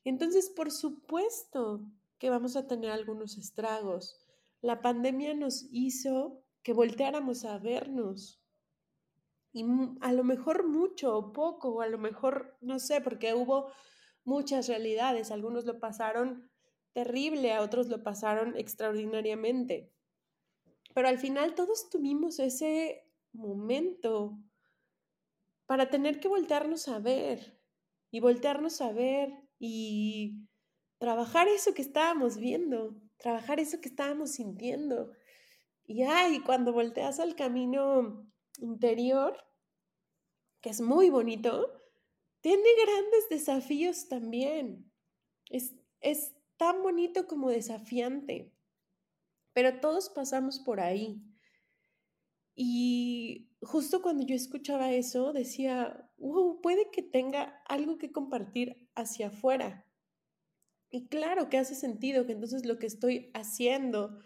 Entonces, 0.04 0.50
por 0.50 0.72
supuesto 0.72 1.82
que 2.20 2.30
vamos 2.30 2.56
a 2.56 2.68
tener 2.68 2.92
algunos 2.92 3.38
estragos. 3.38 4.18
La 4.62 4.82
pandemia 4.82 5.34
nos 5.34 5.68
hizo 5.72 6.44
que 6.64 6.74
volteáramos 6.74 7.46
a 7.46 7.58
vernos. 7.60 8.42
Y 9.54 9.66
a 10.02 10.12
lo 10.12 10.24
mejor 10.24 10.68
mucho 10.68 11.18
o 11.18 11.32
poco, 11.32 11.70
o 11.70 11.82
a 11.82 11.88
lo 11.88 11.98
mejor, 11.98 12.58
no 12.62 12.80
sé, 12.80 13.02
porque 13.02 13.34
hubo 13.34 13.72
muchas 14.24 14.68
realidades. 14.68 15.32
Algunos 15.32 15.66
lo 15.66 15.80
pasaron 15.80 16.50
terrible, 16.94 17.54
a 17.54 17.62
otros 17.62 17.88
lo 17.88 18.04
pasaron 18.04 18.56
extraordinariamente. 18.58 19.94
Pero 20.94 21.08
al 21.08 21.20
final 21.20 21.56
todos 21.56 21.90
tuvimos 21.90 22.40
ese 22.40 23.08
momento 23.32 24.38
para 25.68 25.90
tener 25.90 26.20
que 26.20 26.28
voltearnos 26.28 26.88
a 26.88 27.00
ver 27.00 27.62
y 28.10 28.20
voltearnos 28.20 28.82
a 28.82 28.92
ver 28.92 29.32
y 29.60 30.48
trabajar 30.98 31.48
eso 31.48 31.74
que 31.74 31.82
estábamos 31.82 32.38
viendo, 32.38 32.96
trabajar 33.18 33.60
eso 33.60 33.80
que 33.82 33.90
estábamos 33.90 34.32
sintiendo. 34.32 35.12
Y 35.86 36.04
ay, 36.04 36.42
cuando 36.42 36.74
volteas 36.74 37.20
al 37.20 37.36
camino 37.36 38.28
interior, 38.60 39.38
que 40.62 40.70
es 40.70 40.82
muy 40.82 41.10
bonito, 41.10 41.72
tiene 42.42 42.68
grandes 42.84 43.30
desafíos 43.30 44.08
también. 44.08 44.92
Es, 45.50 45.76
es 46.02 46.34
tan 46.58 46.84
bonito 46.84 47.28
como 47.28 47.50
desafiante, 47.50 48.54
pero 49.54 49.80
todos 49.80 50.10
pasamos 50.10 50.60
por 50.60 50.80
ahí. 50.80 51.24
Y 52.56 53.52
justo 53.62 54.02
cuando 54.02 54.26
yo 54.26 54.36
escuchaba 54.36 54.92
eso, 54.92 55.32
decía, 55.32 56.12
wow, 56.18 56.60
puede 56.62 56.90
que 56.92 57.04
tenga 57.04 57.62
algo 57.68 57.98
que 57.98 58.12
compartir 58.12 58.90
hacia 58.96 59.28
afuera. 59.28 59.87
Y 60.90 61.08
claro 61.08 61.50
que 61.50 61.58
hace 61.58 61.76
sentido 61.76 62.26
que 62.26 62.34
entonces 62.34 62.66
lo 62.66 62.80
que 62.80 62.88
estoy 62.88 63.32
haciendo, 63.34 64.20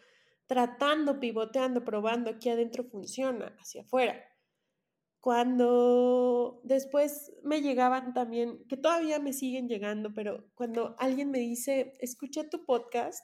tratando, 0.47 1.19
pivoteando, 1.19 1.84
probando 1.84 2.30
aquí 2.30 2.50
adentro 2.50 2.84
funciona 2.84 3.56
hacia 3.60 3.82
afuera. 3.82 4.24
Cuando 5.19 6.62
después 6.63 7.32
me 7.43 7.62
llegaban 7.62 8.13
también, 8.13 8.65
que 8.67 8.78
todavía 8.78 9.19
me 9.19 9.34
siguen 9.34 9.67
llegando, 9.67 10.13
pero 10.13 10.50
cuando 10.56 10.95
alguien 10.97 11.30
me 11.30 11.39
dice, 11.39 11.93
escuché 12.00 12.43
tu 12.43 12.65
podcast 12.65 13.24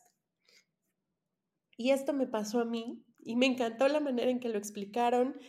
y 1.75 1.91
esto 1.91 2.13
me 2.13 2.27
pasó 2.27 2.59
a 2.59 2.65
mí 2.65 3.03
y 3.19 3.35
me 3.35 3.45
encantó 3.45 3.87
la 3.87 3.99
manera 3.99 4.29
en 4.29 4.39
que 4.39 4.49
lo 4.49 4.57
explicaron 4.57 5.39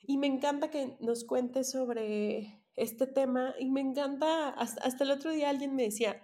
y 0.00 0.18
me 0.18 0.26
encanta 0.26 0.70
que 0.70 0.96
nos 1.00 1.24
cuentes 1.24 1.70
sobre 1.70 2.62
este 2.74 3.06
tema 3.06 3.54
y 3.58 3.70
me 3.70 3.80
encanta, 3.80 4.50
hasta, 4.50 5.04
el 5.04 5.10
otro 5.10 5.32
día 5.32 5.50
alguien 5.50 5.74
me 5.74 5.84
decía, 5.84 6.22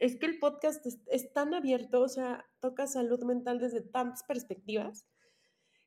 es 0.00 0.16
que 0.16 0.26
el 0.26 0.40
podcast 0.40 0.84
es 0.84 1.32
tan 1.32 1.54
abierto, 1.54 2.00
o 2.00 2.08
sea, 2.08 2.44
toca 2.58 2.88
salud 2.88 3.22
mental 3.22 3.60
desde 3.60 3.80
tantas 3.80 4.24
perspectivas 4.24 5.06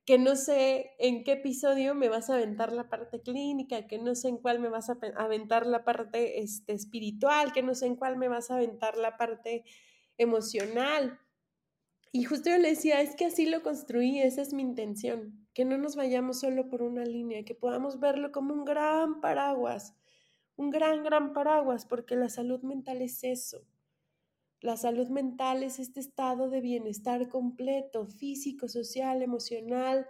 que 0.06 0.17
no 0.17 0.36
sé 0.36 0.91
en 0.99 1.23
qué 1.23 1.34
episodio 1.34 1.95
me 1.95 2.10
vas 2.10 2.30
a 2.30 2.36
aventar 2.36 2.73
la 2.73 2.89
parte 2.89 3.21
clínica, 3.21 3.88
que 3.88 3.99
no 3.99 4.15
sé 4.15 4.30
en 4.30 4.38
cuál 4.38 4.60
me 4.60 4.69
vas 4.69 4.89
a 4.89 4.97
aventar 5.15 5.65
la 5.65 5.86
parte 5.86 6.41
este, 6.41 6.73
espiritual, 6.73 7.54
que 7.54 7.63
no 7.63 7.73
sé 7.73 7.86
en 7.86 7.95
cuál 7.95 8.17
me 8.17 8.28
vas 8.28 8.52
a 8.52 8.56
aventar 8.56 8.97
la 8.97 9.17
parte 9.17 9.63
emocional. 10.17 11.19
Y 12.12 12.26
justo 12.26 12.49
yo 12.49 12.58
le 12.58 12.69
decía, 12.69 13.02
es 13.02 13.15
que 13.15 13.26
así 13.26 13.45
lo 13.45 13.63
construí, 13.63 14.19
esa 14.19 14.41
es 14.41 14.54
mi 14.54 14.62
intención, 14.62 15.47
que 15.54 15.63
no 15.63 15.78
nos 15.78 15.95
vayamos 15.95 16.41
solo 16.41 16.69
por 16.69 16.84
una 16.84 17.06
línea, 17.06 17.45
que 17.45 17.56
podamos 17.56 17.99
verlo 17.99 18.32
como 18.32 18.54
un 18.54 18.65
gran 18.65 19.21
paraguas, 19.21 19.95
un 20.58 20.69
gran, 20.69 21.04
gran 21.04 21.34
paraguas, 21.34 21.86
porque 21.86 22.15
la 22.15 22.30
salud 22.30 22.62
mental 22.62 23.02
es 23.02 23.23
eso. 23.23 23.65
La 24.63 24.78
salud 24.78 25.10
mental 25.10 25.62
es 25.62 25.78
este 25.78 25.99
estado 25.99 26.49
de 26.49 26.62
bienestar 26.62 27.28
completo, 27.28 28.08
físico, 28.08 28.69
social, 28.69 29.21
emocional. 29.21 30.08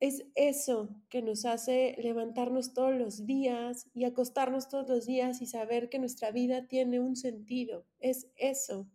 Es 0.00 0.26
eso 0.34 0.90
que 1.08 1.22
nos 1.22 1.46
hace 1.46 1.96
levantarnos 2.02 2.74
todos 2.74 2.94
los 2.94 3.24
días 3.24 3.88
y 3.94 4.04
acostarnos 4.04 4.68
todos 4.68 4.86
los 4.86 5.06
días 5.06 5.40
y 5.40 5.46
saber 5.46 5.88
que 5.88 5.98
nuestra 5.98 6.30
vida 6.30 6.66
tiene 6.66 7.00
un 7.00 7.16
sentido. 7.16 7.86
Es 7.98 8.30
eso 8.36 8.86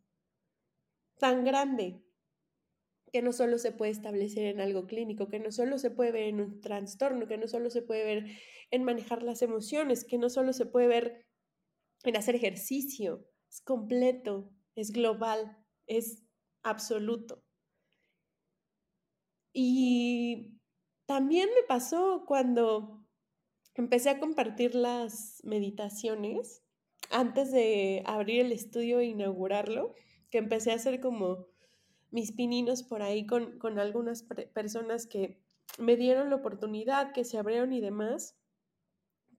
tan 1.18 1.46
grande 1.46 2.04
que 3.12 3.24
no 3.24 3.34
solo 3.34 3.58
se 3.58 3.72
puede 3.72 3.90
establecer 3.90 4.46
en 4.46 4.62
algo 4.62 4.86
clínico, 4.86 5.30
que 5.30 5.40
no 5.40 5.52
solo 5.52 5.80
se 5.80 5.90
puede 5.90 6.12
ver 6.12 6.26
en 6.26 6.42
un 6.42 6.62
trastorno, 6.62 7.28
que 7.28 7.40
no 7.40 7.48
solo 7.48 7.72
se 7.72 7.82
puede 7.82 8.06
ver 8.06 8.26
en 8.70 8.84
manejar 8.84 9.24
las 9.24 9.42
emociones, 9.42 10.06
que 10.06 10.20
no 10.20 10.30
solo 10.30 10.54
se 10.54 10.68
puede 10.68 10.86
ver 10.86 11.26
en 12.04 12.18
hacer 12.18 12.36
ejercicio. 12.36 13.26
Es 13.50 13.62
completo, 13.62 14.54
es 14.76 14.92
global, 14.92 15.58
es 15.88 16.24
absoluto. 16.64 17.44
Y 19.54 20.60
también 21.06 21.50
me 21.50 21.64
pasó 21.68 22.24
cuando 22.26 23.06
empecé 23.76 24.10
a 24.10 24.20
compartir 24.20 24.76
las 24.76 25.42
meditaciones, 25.44 26.64
antes 27.10 27.52
de 27.52 28.04
abrir 28.06 28.46
el 28.46 28.52
estudio 28.52 29.00
e 29.00 29.06
inaugurarlo, 29.06 29.94
que 30.30 30.38
empecé 30.38 30.72
a 30.72 30.76
hacer 30.76 31.02
como 31.02 31.48
mis 32.10 32.32
pininos 32.32 32.84
por 32.84 33.02
ahí 33.02 33.26
con, 33.26 33.60
con 33.60 33.80
algunas 33.80 34.24
personas 34.24 35.08
que 35.08 35.42
me 35.78 35.96
dieron 35.98 36.30
la 36.30 36.38
oportunidad, 36.38 37.12
que 37.12 37.26
se 37.26 37.38
abrieron 37.38 37.74
y 37.74 37.82
demás, 37.82 38.38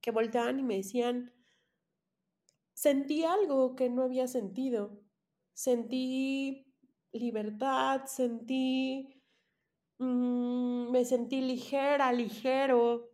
que 0.01 0.11
volteaban 0.11 0.59
y 0.59 0.63
me 0.63 0.77
decían, 0.77 1.33
sentí 2.75 3.25
algo 3.25 3.77
que 3.77 3.89
no 3.89 4.03
había 4.03 4.27
sentido 4.27 5.01
sentí 5.53 6.67
libertad, 7.13 8.07
sentí, 8.07 9.23
mm, 9.99 10.91
me 10.91 11.05
sentí 11.05 11.41
ligera, 11.41 12.13
ligero, 12.13 13.11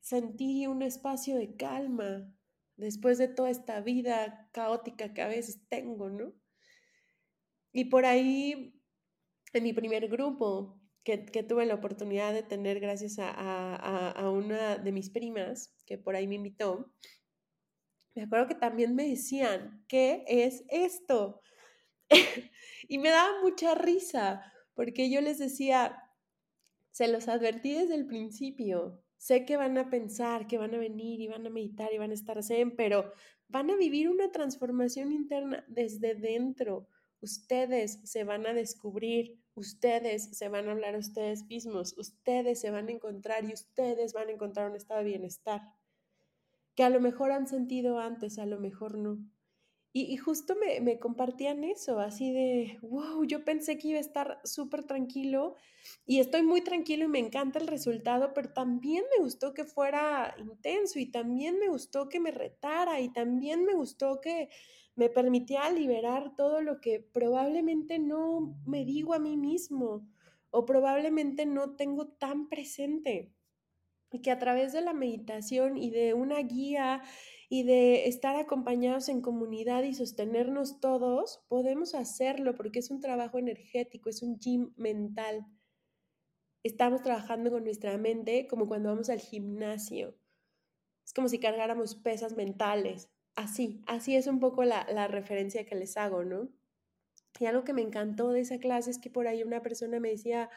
sentí 0.00 0.66
un 0.66 0.82
espacio 0.82 1.36
de 1.36 1.56
calma 1.56 2.32
después 2.76 3.18
de 3.18 3.28
toda 3.28 3.50
esta 3.50 3.80
vida 3.80 4.48
caótica 4.52 5.14
que 5.14 5.22
a 5.22 5.28
veces 5.28 5.66
tengo, 5.68 6.10
¿no? 6.10 6.32
Y 7.72 7.86
por 7.86 8.04
ahí, 8.04 8.74
en 9.54 9.62
mi 9.62 9.72
primer 9.72 10.08
grupo, 10.08 10.82
que, 11.04 11.18
tuve 11.42 11.66
la 11.66 11.74
oportunidad 11.74 12.32
de 12.32 12.42
tener 12.42 12.80
gracias 12.80 13.16
a, 13.18 14.30
una 14.30 14.76
de 14.78 14.92
mis 14.92 15.10
primas, 15.10 15.74
que 15.86 15.98
por 15.98 16.14
ahí 16.16 16.26
me 16.26 16.36
invitó, 16.36 16.92
me 18.14 18.22
acuerdo 18.22 18.48
que 18.48 18.54
también 18.54 18.94
me 18.94 19.08
decían, 19.08 19.84
¿qué 19.88 20.24
es 20.26 20.64
esto? 20.68 21.40
y 22.88 22.98
me 22.98 23.10
daba 23.10 23.40
mucha 23.42 23.74
risa, 23.74 24.42
porque 24.74 25.10
yo 25.10 25.20
les 25.20 25.38
decía, 25.38 25.98
se 26.90 27.08
los 27.08 27.28
advertí 27.28 27.72
desde 27.72 27.94
el 27.94 28.06
principio, 28.06 29.02
sé 29.16 29.44
que 29.44 29.56
van 29.56 29.78
a 29.78 29.88
pensar, 29.88 30.46
que 30.46 30.58
van 30.58 30.74
a 30.74 30.78
venir 30.78 31.20
y 31.20 31.28
van 31.28 31.46
a 31.46 31.50
meditar 31.50 31.92
y 31.92 31.98
van 31.98 32.10
a 32.10 32.14
estar 32.14 32.38
pero 32.76 33.12
van 33.48 33.70
a 33.70 33.76
vivir 33.76 34.08
una 34.08 34.30
transformación 34.30 35.12
interna 35.12 35.64
desde 35.68 36.14
dentro. 36.14 36.88
Ustedes 37.20 38.00
se 38.02 38.24
van 38.24 38.46
a 38.46 38.52
descubrir, 38.52 39.38
ustedes 39.54 40.36
se 40.36 40.48
van 40.48 40.68
a 40.68 40.72
hablar 40.72 40.96
a 40.96 40.98
ustedes 40.98 41.44
mismos, 41.46 41.96
ustedes 41.96 42.60
se 42.60 42.70
van 42.70 42.88
a 42.88 42.92
encontrar 42.92 43.44
y 43.44 43.52
ustedes 43.52 44.12
van 44.12 44.28
a 44.28 44.32
encontrar 44.32 44.70
un 44.70 44.76
estado 44.76 45.00
de 45.00 45.06
bienestar 45.06 45.62
que 46.74 46.84
a 46.84 46.90
lo 46.90 47.00
mejor 47.00 47.32
han 47.32 47.46
sentido 47.46 47.98
antes, 47.98 48.38
a 48.38 48.46
lo 48.46 48.58
mejor 48.58 48.98
no. 48.98 49.18
Y, 49.94 50.16
justo 50.16 50.56
me, 50.56 50.80
me, 50.80 50.98
compartían 50.98 51.64
eso, 51.64 51.98
así 52.00 52.32
de, 52.32 52.78
wow, 52.80 53.24
yo 53.24 53.44
pensé 53.44 53.76
que 53.76 53.88
iba 53.88 53.98
a 53.98 54.00
estar 54.00 54.40
súper 54.42 54.84
tranquilo 54.84 55.56
y 56.06 56.20
estoy 56.20 56.42
muy 56.42 56.62
tranquilo 56.62 57.04
y 57.04 57.08
me 57.08 57.18
encanta 57.18 57.58
el 57.58 57.66
resultado, 57.66 58.32
pero 58.32 58.54
también 58.54 59.04
me 59.14 59.22
gustó 59.22 59.52
que 59.52 59.64
fuera 59.64 60.34
intenso 60.38 60.98
y 60.98 61.10
también 61.10 61.58
me 61.58 61.68
gustó 61.68 62.08
que 62.08 62.20
me 62.20 62.30
retara 62.30 63.00
y 63.00 63.12
también 63.12 63.66
me 63.66 63.74
gustó 63.74 64.22
que 64.22 64.48
me 64.94 65.10
permitía 65.10 65.70
liberar 65.70 66.36
todo 66.36 66.62
lo 66.62 66.80
que 66.80 67.00
probablemente 67.00 67.98
no 67.98 68.56
me 68.64 68.86
digo 68.86 69.12
a 69.12 69.18
mí 69.18 69.36
mismo 69.36 70.08
o 70.50 70.64
probablemente 70.64 71.44
no 71.44 71.76
tengo 71.76 72.08
tan 72.08 72.48
presente 72.48 73.30
que 74.20 74.30
a 74.30 74.38
través 74.38 74.72
de 74.72 74.82
la 74.82 74.92
meditación 74.92 75.78
y 75.78 75.90
de 75.90 76.12
una 76.12 76.38
guía 76.40 77.02
y 77.48 77.62
de 77.64 78.08
estar 78.08 78.36
acompañados 78.36 79.08
en 79.08 79.20
comunidad 79.20 79.82
y 79.84 79.94
sostenernos 79.94 80.80
todos, 80.80 81.44
podemos 81.48 81.94
hacerlo 81.94 82.54
porque 82.54 82.80
es 82.80 82.90
un 82.90 83.00
trabajo 83.00 83.38
energético, 83.38 84.10
es 84.10 84.22
un 84.22 84.38
gym 84.38 84.72
mental. 84.76 85.46
Estamos 86.62 87.02
trabajando 87.02 87.50
con 87.50 87.64
nuestra 87.64 87.96
mente 87.98 88.46
como 88.46 88.68
cuando 88.68 88.90
vamos 88.90 89.10
al 89.10 89.20
gimnasio. 89.20 90.16
Es 91.04 91.12
como 91.12 91.28
si 91.28 91.38
cargáramos 91.38 91.94
pesas 91.94 92.36
mentales. 92.36 93.10
Así, 93.34 93.82
así 93.86 94.16
es 94.16 94.26
un 94.26 94.40
poco 94.40 94.64
la, 94.64 94.86
la 94.92 95.08
referencia 95.08 95.64
que 95.64 95.74
les 95.74 95.96
hago, 95.96 96.24
¿no? 96.24 96.48
Y 97.38 97.46
algo 97.46 97.64
que 97.64 97.72
me 97.72 97.82
encantó 97.82 98.30
de 98.30 98.40
esa 98.40 98.58
clase 98.58 98.90
es 98.90 98.98
que 98.98 99.10
por 99.10 99.26
ahí 99.26 99.42
una 99.42 99.62
persona 99.62 100.00
me 100.00 100.10
decía, 100.10 100.50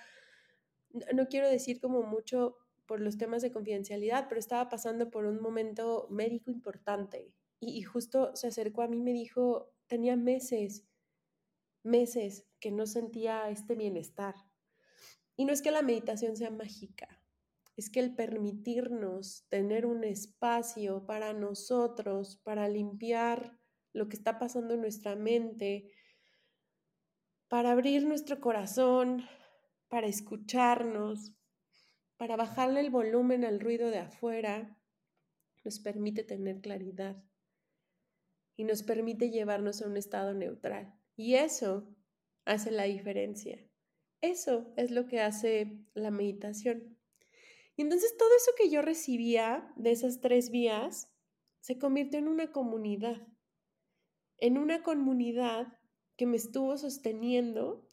no 1.13 1.28
quiero 1.28 1.50
decir 1.50 1.80
como 1.80 2.04
mucho 2.04 2.58
por 2.86 3.00
los 3.02 3.17
temas 3.17 3.41
de 3.41 3.52
confidencialidad, 3.52 4.28
pero 4.28 4.39
estaba 4.39 4.69
pasando 4.69 5.10
por 5.10 5.26
un 5.26 5.41
momento 5.41 6.08
médico 6.10 6.52
importante 6.52 7.34
y, 7.60 7.82
justo 7.82 8.36
se 8.36 8.48
acercó 8.48 8.82
a 8.82 8.88
mí 8.88 8.98
y 8.98 9.02
me 9.02 9.13
dijo, 9.13 9.74
tenía 9.88 10.15
meses, 10.15 10.86
meses 11.84 12.45
que 12.60 12.71
no 12.71 12.86
sentía 12.86 13.50
este 13.50 13.76
bienestar. 13.76 14.36
Y 15.36 15.45
no 15.45 15.54
es 15.54 15.62
que 15.62 15.71
la 15.71 15.82
meditación 15.82 16.36
sea 16.36 16.52
mágica, 16.52 17.21
es 17.76 17.89
que 17.89 18.00
el 18.00 18.15
permitirnos 18.15 19.45
tener 19.50 19.86
un 19.86 20.04
espacio 20.04 21.06
para 21.06 21.34
nosotros, 21.34 22.38
para 22.43 22.69
limpiar 22.69 23.60
lo 23.93 24.08
que 24.08 24.15
está 24.15 24.39
pasando 24.39 24.74
en 24.74 24.82
nuestra 24.82 25.15
mente, 25.15 25.91
para 27.48 27.71
abrir 27.71 28.06
nuestro 28.06 28.39
corazón, 28.39 29.26
para 29.88 30.08
escucharnos, 30.08 31.35
para 32.17 32.38
bajarle 32.38 32.80
el 32.80 32.89
volumen 32.89 33.43
al 33.43 33.60
ruido 33.60 33.89
de 33.89 33.99
afuera, 33.99 34.78
nos 35.63 35.80
permite 35.80 36.23
tener 36.23 36.62
claridad 36.62 37.21
y 38.56 38.63
nos 38.63 38.84
permite 38.84 39.32
llevarnos 39.32 39.82
a 39.82 39.88
un 39.88 39.97
estado 39.97 40.34
neutral. 40.34 40.97
Y 41.15 41.36
eso 41.36 41.93
hace 42.45 42.71
la 42.71 42.84
diferencia. 42.84 43.60
Eso 44.21 44.73
es 44.78 44.91
lo 44.91 45.08
que 45.08 45.19
hace 45.21 45.86
la 45.93 46.12
meditación. 46.12 46.97
Y 47.75 47.82
entonces 47.82 48.15
todo 48.17 48.30
eso 48.38 48.51
que 48.58 48.69
yo 48.69 48.82
recibía 48.82 49.73
de 49.75 49.91
esas 49.91 50.21
tres 50.21 50.49
vías 50.49 51.12
se 51.60 51.78
convirtió 51.78 52.19
en 52.19 52.30
una 52.30 52.51
comunidad, 52.51 53.28
en 54.38 54.58
una 54.58 54.84
comunidad 54.84 55.80
que 56.15 56.25
me 56.25 56.38
estuvo 56.38 56.78
sosteniendo 56.78 57.89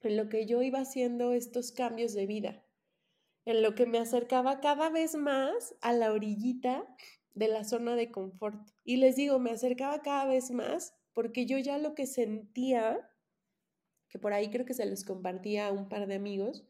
en 0.00 0.16
lo 0.16 0.28
que 0.28 0.46
yo 0.46 0.62
iba 0.62 0.80
haciendo 0.80 1.32
estos 1.32 1.70
cambios 1.70 2.12
de 2.14 2.26
vida 2.26 2.64
en 3.44 3.62
lo 3.62 3.74
que 3.74 3.86
me 3.86 3.98
acercaba 3.98 4.60
cada 4.60 4.90
vez 4.90 5.14
más 5.14 5.74
a 5.80 5.92
la 5.92 6.12
orillita 6.12 6.86
de 7.34 7.48
la 7.48 7.64
zona 7.64 7.96
de 7.96 8.10
confort. 8.10 8.56
Y 8.84 8.96
les 8.96 9.16
digo, 9.16 9.38
me 9.38 9.50
acercaba 9.50 10.02
cada 10.02 10.26
vez 10.26 10.50
más 10.50 10.94
porque 11.12 11.46
yo 11.46 11.58
ya 11.58 11.78
lo 11.78 11.94
que 11.94 12.06
sentía, 12.06 13.10
que 14.08 14.18
por 14.18 14.32
ahí 14.32 14.50
creo 14.50 14.64
que 14.64 14.74
se 14.74 14.86
los 14.86 15.04
compartía 15.04 15.68
a 15.68 15.72
un 15.72 15.88
par 15.88 16.06
de 16.06 16.14
amigos, 16.14 16.66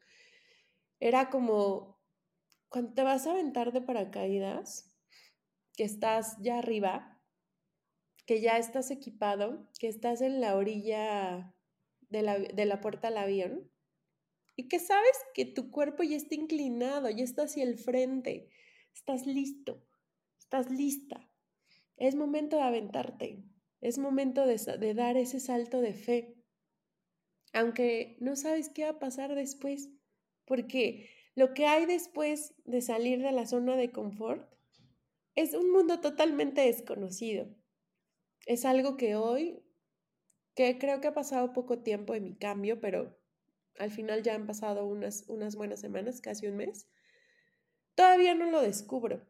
era 0.99 1.31
como 1.31 2.01
cuando 2.69 2.95
te 2.95 3.03
vas 3.03 3.27
a 3.27 3.33
aventar 3.33 3.73
de 3.73 3.83
paracaídas, 3.83 4.97
que 5.77 5.85
estás 5.85 6.37
ya 6.41 6.59
arriba, 6.59 7.21
que 8.27 8.41
ya 8.41 8.57
estás 8.57 8.91
equipado, 8.91 9.69
que 9.79 9.89
estás 9.89 10.21
en 10.21 10.41
la 10.41 10.57
orilla 10.57 11.55
de 12.09 12.23
la, 12.23 12.39
de 12.39 12.65
la 12.67 12.81
puerta 12.81 13.09
al 13.09 13.19
avión 13.19 13.72
y 14.57 14.69
que 14.69 14.79
sabes 14.79 15.17
que 15.35 15.45
tu 15.45 15.71
cuerpo 15.71 16.03
ya 16.03 16.17
está 16.17 16.35
inclinado, 16.35 17.09
ya 17.11 17.25
está 17.25 17.45
hacia 17.45 17.65
el 17.65 17.79
frente, 17.79 18.49
estás 18.95 19.27
listo, 19.27 19.83
estás 20.39 20.71
lista. 20.71 21.29
Es 21.97 22.15
momento 22.15 22.57
de 22.57 22.63
aventarte, 22.63 23.45
es 23.81 23.99
momento 23.99 24.47
de, 24.47 24.57
de 24.79 24.95
dar 24.95 25.17
ese 25.17 25.41
salto 25.41 25.81
de 25.81 25.95
fe, 25.95 26.37
aunque 27.53 28.17
no 28.21 28.37
sabes 28.37 28.69
qué 28.69 28.85
va 28.85 28.91
a 28.91 28.99
pasar 28.99 29.35
después, 29.35 29.91
porque 30.45 31.11
lo 31.35 31.55
que 31.55 31.67
hay 31.67 31.87
después 31.87 32.55
de 32.65 32.83
salir 32.83 33.23
de 33.23 33.33
la 33.33 33.47
zona 33.47 33.77
de 33.77 33.91
confort 33.91 34.53
es 35.35 35.55
un 35.55 35.71
mundo 35.71 36.01
totalmente 36.01 36.63
desconocido. 36.63 37.49
Es 38.47 38.65
algo 38.65 38.97
que 38.97 39.17
hoy, 39.17 39.63
que 40.55 40.79
creo 40.79 41.01
que 41.01 41.09
ha 41.09 41.15
pasado 41.15 41.53
poco 41.53 41.79
tiempo 41.79 42.15
en 42.15 42.25
mi 42.25 42.37
cambio, 42.37 42.81
pero 42.81 43.19
al 43.79 43.91
final 43.91 44.23
ya 44.23 44.35
han 44.35 44.47
pasado 44.47 44.87
unas, 44.87 45.25
unas 45.29 45.57
buenas 45.57 45.81
semanas, 45.81 46.21
casi 46.21 46.47
un 46.47 46.57
mes, 46.57 46.89
todavía 47.95 48.35
no 48.35 48.51
lo 48.51 48.61
descubro. 48.61 49.27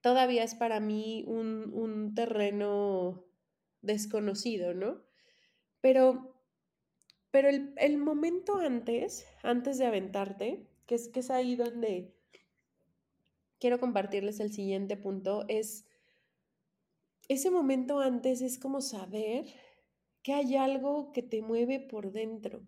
Todavía 0.00 0.44
es 0.44 0.54
para 0.54 0.80
mí 0.80 1.24
un, 1.26 1.72
un 1.74 2.14
terreno 2.14 3.24
desconocido, 3.82 4.72
¿no? 4.72 5.02
Pero, 5.80 6.42
pero 7.30 7.48
el, 7.48 7.74
el, 7.76 7.98
momento 7.98 8.58
antes, 8.58 9.26
antes 9.42 9.78
de 9.78 9.86
aventarte, 9.86 10.66
que 10.86 10.94
es, 10.94 11.08
que 11.08 11.20
es 11.20 11.30
ahí 11.30 11.54
donde 11.54 12.14
quiero 13.58 13.78
compartirles 13.78 14.40
el 14.40 14.52
siguiente 14.52 14.96
punto, 14.96 15.44
es 15.48 15.86
ese 17.28 17.50
momento 17.50 18.00
antes 18.00 18.40
es 18.40 18.58
como 18.58 18.80
saber 18.80 19.44
que 20.22 20.32
hay 20.32 20.56
algo 20.56 21.12
que 21.12 21.22
te 21.22 21.42
mueve 21.42 21.78
por 21.78 22.10
dentro, 22.10 22.66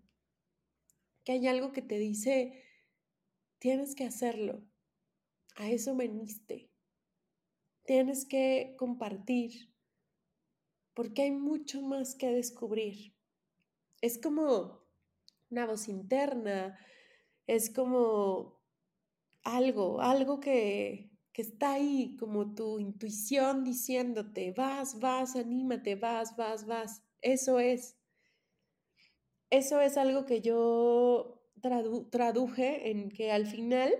que 1.23 1.33
hay 1.33 1.47
algo 1.47 1.71
que 1.71 1.81
te 1.81 1.97
dice, 1.97 2.63
tienes 3.59 3.95
que 3.95 4.05
hacerlo, 4.05 4.63
a 5.55 5.69
eso 5.69 5.95
veniste, 5.95 6.69
tienes 7.85 8.25
que 8.25 8.75
compartir, 8.77 9.73
porque 10.93 11.23
hay 11.23 11.31
mucho 11.31 11.81
más 11.81 12.15
que 12.15 12.27
descubrir. 12.31 13.15
Es 14.01 14.19
como 14.19 14.83
una 15.49 15.65
voz 15.65 15.87
interna, 15.87 16.77
es 17.47 17.69
como 17.69 18.61
algo, 19.43 20.01
algo 20.01 20.39
que, 20.39 21.11
que 21.31 21.41
está 21.41 21.73
ahí, 21.73 22.15
como 22.17 22.53
tu 22.53 22.79
intuición 22.79 23.63
diciéndote, 23.63 24.51
vas, 24.51 24.99
vas, 24.99 25.35
anímate, 25.35 25.95
vas, 25.95 26.35
vas, 26.35 26.65
vas. 26.65 27.03
Eso 27.21 27.59
es 27.59 27.97
eso 29.53 29.81
es 29.81 29.97
algo 29.97 30.25
que 30.25 30.41
yo 30.41 31.39
traduje 32.09 32.89
en 32.89 33.09
que 33.09 33.31
al 33.31 33.45
final 33.45 33.93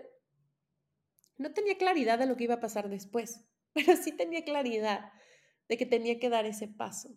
no 1.37 1.53
tenía 1.53 1.77
claridad 1.77 2.17
de 2.17 2.25
lo 2.25 2.35
que 2.35 2.45
iba 2.45 2.55
a 2.55 2.59
pasar 2.59 2.89
después, 2.89 3.45
pero 3.73 3.95
sí 3.95 4.11
tenía 4.11 4.43
claridad 4.43 5.11
de 5.69 5.77
que 5.77 5.85
tenía 5.85 6.19
que 6.19 6.29
dar 6.29 6.47
ese 6.47 6.67
paso. 6.67 7.15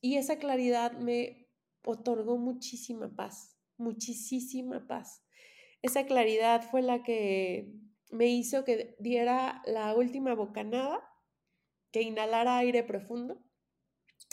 Y 0.00 0.16
esa 0.16 0.38
claridad 0.38 0.92
me 0.92 1.46
otorgó 1.84 2.38
muchísima 2.38 3.14
paz, 3.14 3.58
muchísima 3.76 4.86
paz. 4.86 5.22
Esa 5.82 6.06
claridad 6.06 6.62
fue 6.70 6.80
la 6.80 7.02
que 7.02 7.70
me 8.10 8.28
hizo 8.28 8.64
que 8.64 8.96
diera 8.98 9.60
la 9.66 9.94
última 9.94 10.34
bocanada, 10.34 11.06
que 11.90 12.00
inhalara 12.00 12.56
aire 12.56 12.82
profundo 12.82 13.44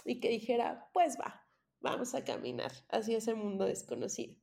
y 0.06 0.22
que 0.22 0.30
dijera, 0.30 0.90
pues 0.94 1.18
va, 1.20 1.49
vamos 1.82 2.14
a 2.16 2.24
caminar 2.24 2.72
hacia 2.90 3.18
ese 3.18 3.34
mundo 3.34 3.66
desconocido. 3.66 4.36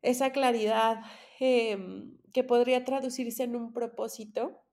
Esa 0.00 0.30
claridad 0.30 1.00
em, 1.40 2.18
que 2.32 2.44
podría 2.44 2.84
traducirse 2.84 3.42
en 3.42 3.56
un 3.56 3.72
propósito, 3.72 4.64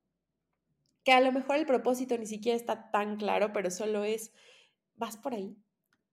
que 1.04 1.12
a 1.12 1.22
lo 1.22 1.32
mejor 1.32 1.58
el 1.58 1.66
propósito 1.66 2.18
ni 2.18 2.26
siquiera 2.26 2.56
está 2.56 2.92
tan 2.92 3.18
claro, 3.18 3.54
pero 3.54 3.72
solo 3.72 4.04
es, 4.04 4.34
vas 4.96 5.18
por 5.18 5.34
ahí, 5.34 5.58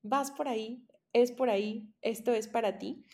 vas 0.03 0.31
por 0.31 0.49
ahí, 0.49 0.87
es 1.13 1.33
por 1.33 1.51
ahí, 1.51 1.93
esto 2.01 2.33
es 2.33 2.49
para 2.49 2.79
ti. 2.79 3.05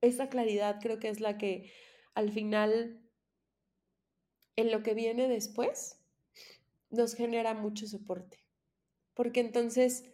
Esa 0.00 0.28
claridad 0.28 0.78
creo 0.80 0.98
que 0.98 1.08
es 1.08 1.20
la 1.20 1.38
que 1.38 1.72
al 2.14 2.30
final, 2.30 3.00
en 4.56 4.70
lo 4.70 4.82
que 4.82 4.94
viene 4.94 5.28
después, 5.28 6.00
nos 6.90 7.14
genera 7.14 7.54
mucho 7.54 7.86
soporte. 7.86 8.38
Porque 9.14 9.40
entonces 9.40 10.13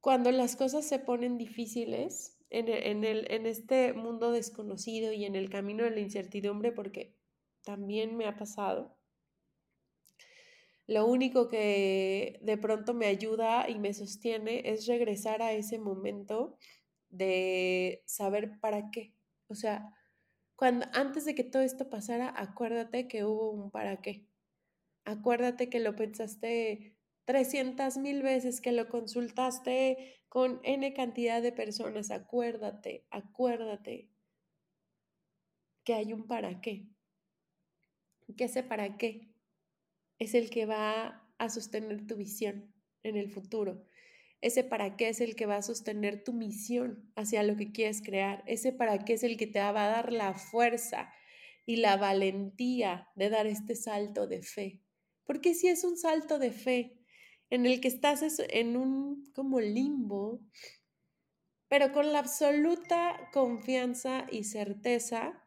cuando 0.00 0.30
las 0.30 0.56
cosas 0.56 0.86
se 0.86 0.98
ponen 0.98 1.38
difíciles 1.38 2.38
en, 2.50 2.68
e, 2.68 2.90
en, 2.90 3.04
el, 3.04 3.30
en 3.30 3.46
este 3.46 3.92
mundo 3.92 4.32
desconocido 4.32 5.12
y 5.12 5.24
en 5.24 5.36
el 5.36 5.50
camino 5.50 5.84
de 5.84 5.90
la 5.90 6.00
incertidumbre, 6.00 6.72
porque 6.72 7.14
también 7.64 8.16
me 8.16 8.26
ha 8.26 8.36
pasado, 8.36 8.98
lo 10.88 11.06
único 11.06 11.48
que 11.48 12.38
de 12.40 12.56
pronto 12.56 12.94
me 12.94 13.06
ayuda 13.06 13.68
y 13.68 13.78
me 13.78 13.92
sostiene 13.92 14.62
es 14.64 14.86
regresar 14.86 15.42
a 15.42 15.52
ese 15.52 15.78
momento 15.78 16.56
de 17.10 18.02
saber 18.06 18.58
para 18.58 18.90
qué. 18.90 19.14
O 19.48 19.54
sea, 19.54 19.94
cuando 20.56 20.86
antes 20.94 21.26
de 21.26 21.34
que 21.34 21.44
todo 21.44 21.60
esto 21.60 21.90
pasara, 21.90 22.32
acuérdate 22.34 23.06
que 23.06 23.24
hubo 23.24 23.50
un 23.50 23.70
para 23.70 24.00
qué. 24.00 24.26
Acuérdate 25.04 25.68
que 25.68 25.78
lo 25.78 25.94
pensaste 25.94 26.96
300 27.28 27.98
mil 27.98 28.22
veces 28.22 28.62
que 28.62 28.72
lo 28.72 28.88
consultaste 28.88 30.16
con 30.28 30.60
N 30.64 30.94
cantidad 30.94 31.42
de 31.42 31.52
personas, 31.52 32.10
acuérdate, 32.10 33.06
acuérdate 33.10 34.08
que 35.84 35.92
hay 35.92 36.12
un 36.14 36.26
para 36.26 36.60
qué. 36.60 36.88
¿Qué 38.36 38.48
sé 38.48 38.62
para 38.62 38.96
qué? 38.96 39.28
es 40.18 40.34
el 40.34 40.50
que 40.50 40.66
va 40.66 41.24
a 41.38 41.48
sostener 41.48 42.06
tu 42.06 42.16
visión 42.16 42.74
en 43.02 43.16
el 43.16 43.30
futuro. 43.30 43.84
Ese 44.40 44.64
para 44.64 44.96
qué 44.96 45.08
es 45.08 45.20
el 45.20 45.34
que 45.34 45.46
va 45.46 45.56
a 45.56 45.62
sostener 45.62 46.22
tu 46.22 46.32
misión 46.32 47.10
hacia 47.16 47.42
lo 47.42 47.56
que 47.56 47.72
quieres 47.72 48.02
crear. 48.02 48.42
Ese 48.46 48.72
para 48.72 49.04
qué 49.04 49.14
es 49.14 49.22
el 49.22 49.36
que 49.36 49.46
te 49.46 49.60
va 49.60 49.68
a 49.68 49.88
dar 49.88 50.12
la 50.12 50.34
fuerza 50.34 51.12
y 51.66 51.76
la 51.76 51.96
valentía 51.96 53.08
de 53.16 53.30
dar 53.30 53.46
este 53.46 53.74
salto 53.74 54.26
de 54.26 54.42
fe. 54.42 54.80
Porque 55.24 55.54
si 55.54 55.68
es 55.68 55.84
un 55.84 55.96
salto 55.96 56.38
de 56.38 56.50
fe 56.50 56.97
en 57.50 57.66
el 57.66 57.80
que 57.80 57.88
estás 57.88 58.22
en 58.50 58.76
un 58.76 59.30
como 59.34 59.60
limbo, 59.60 60.40
pero 61.68 61.92
con 61.92 62.12
la 62.12 62.18
absoluta 62.18 63.28
confianza 63.32 64.26
y 64.30 64.44
certeza 64.44 65.44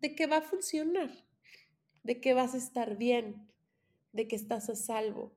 de 0.00 0.14
que 0.14 0.26
va 0.26 0.38
a 0.38 0.42
funcionar, 0.42 1.10
de 2.02 2.20
que 2.20 2.34
vas 2.34 2.54
a 2.54 2.58
estar 2.58 2.96
bien, 2.96 3.48
de 4.12 4.28
que 4.28 4.36
estás 4.36 4.68
a 4.68 4.76
salvo, 4.76 5.36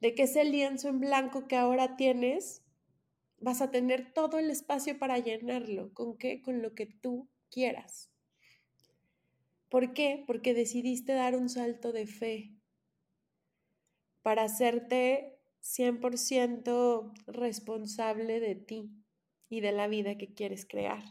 de 0.00 0.14
que 0.14 0.24
ese 0.24 0.44
lienzo 0.44 0.88
en 0.88 1.00
blanco 1.00 1.46
que 1.46 1.56
ahora 1.56 1.96
tienes, 1.96 2.62
vas 3.38 3.60
a 3.60 3.70
tener 3.70 4.12
todo 4.12 4.38
el 4.38 4.50
espacio 4.50 4.98
para 4.98 5.18
llenarlo. 5.18 5.92
¿Con 5.92 6.16
qué? 6.16 6.42
Con 6.42 6.62
lo 6.62 6.74
que 6.74 6.86
tú 6.86 7.28
quieras. 7.50 8.10
¿Por 9.68 9.94
qué? 9.94 10.24
Porque 10.26 10.54
decidiste 10.54 11.12
dar 11.12 11.36
un 11.36 11.48
salto 11.48 11.92
de 11.92 12.06
fe 12.06 12.55
para 14.26 14.42
hacerte 14.42 15.38
100% 15.62 17.12
responsable 17.28 18.40
de 18.40 18.56
ti 18.56 18.90
y 19.48 19.60
de 19.60 19.70
la 19.70 19.86
vida 19.86 20.18
que 20.18 20.34
quieres 20.34 20.66
crear. 20.66 21.04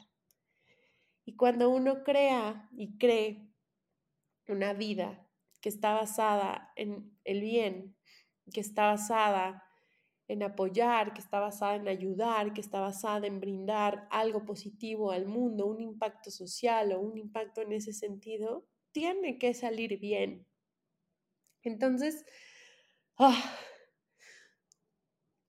Y 1.24 1.38
cuando 1.38 1.70
uno 1.70 2.04
crea 2.04 2.70
y 2.76 2.98
cree 2.98 3.54
una 4.50 4.74
vida 4.74 5.26
que 5.62 5.70
está 5.70 5.94
basada 5.94 6.74
en 6.76 7.18
el 7.24 7.40
bien, 7.40 7.96
que 8.52 8.60
está 8.60 8.88
basada 8.88 9.64
en 10.28 10.44
apoyar, 10.44 11.14
que 11.14 11.22
está 11.22 11.40
basada 11.40 11.76
en 11.76 11.88
ayudar, 11.88 12.52
que 12.52 12.60
está 12.60 12.82
basada 12.82 13.28
en 13.28 13.40
brindar 13.40 14.10
algo 14.12 14.44
positivo 14.44 15.12
al 15.12 15.26
mundo, 15.26 15.68
un 15.68 15.80
impacto 15.80 16.32
social 16.32 16.92
o 16.92 17.00
un 17.00 17.18
impacto 17.18 17.62
en 17.62 17.72
ese 17.72 17.94
sentido, 17.94 18.68
tiene 18.92 19.38
que 19.38 19.54
salir 19.54 20.02
bien. 20.02 20.46
Entonces, 21.64 22.26
ah, 23.18 23.60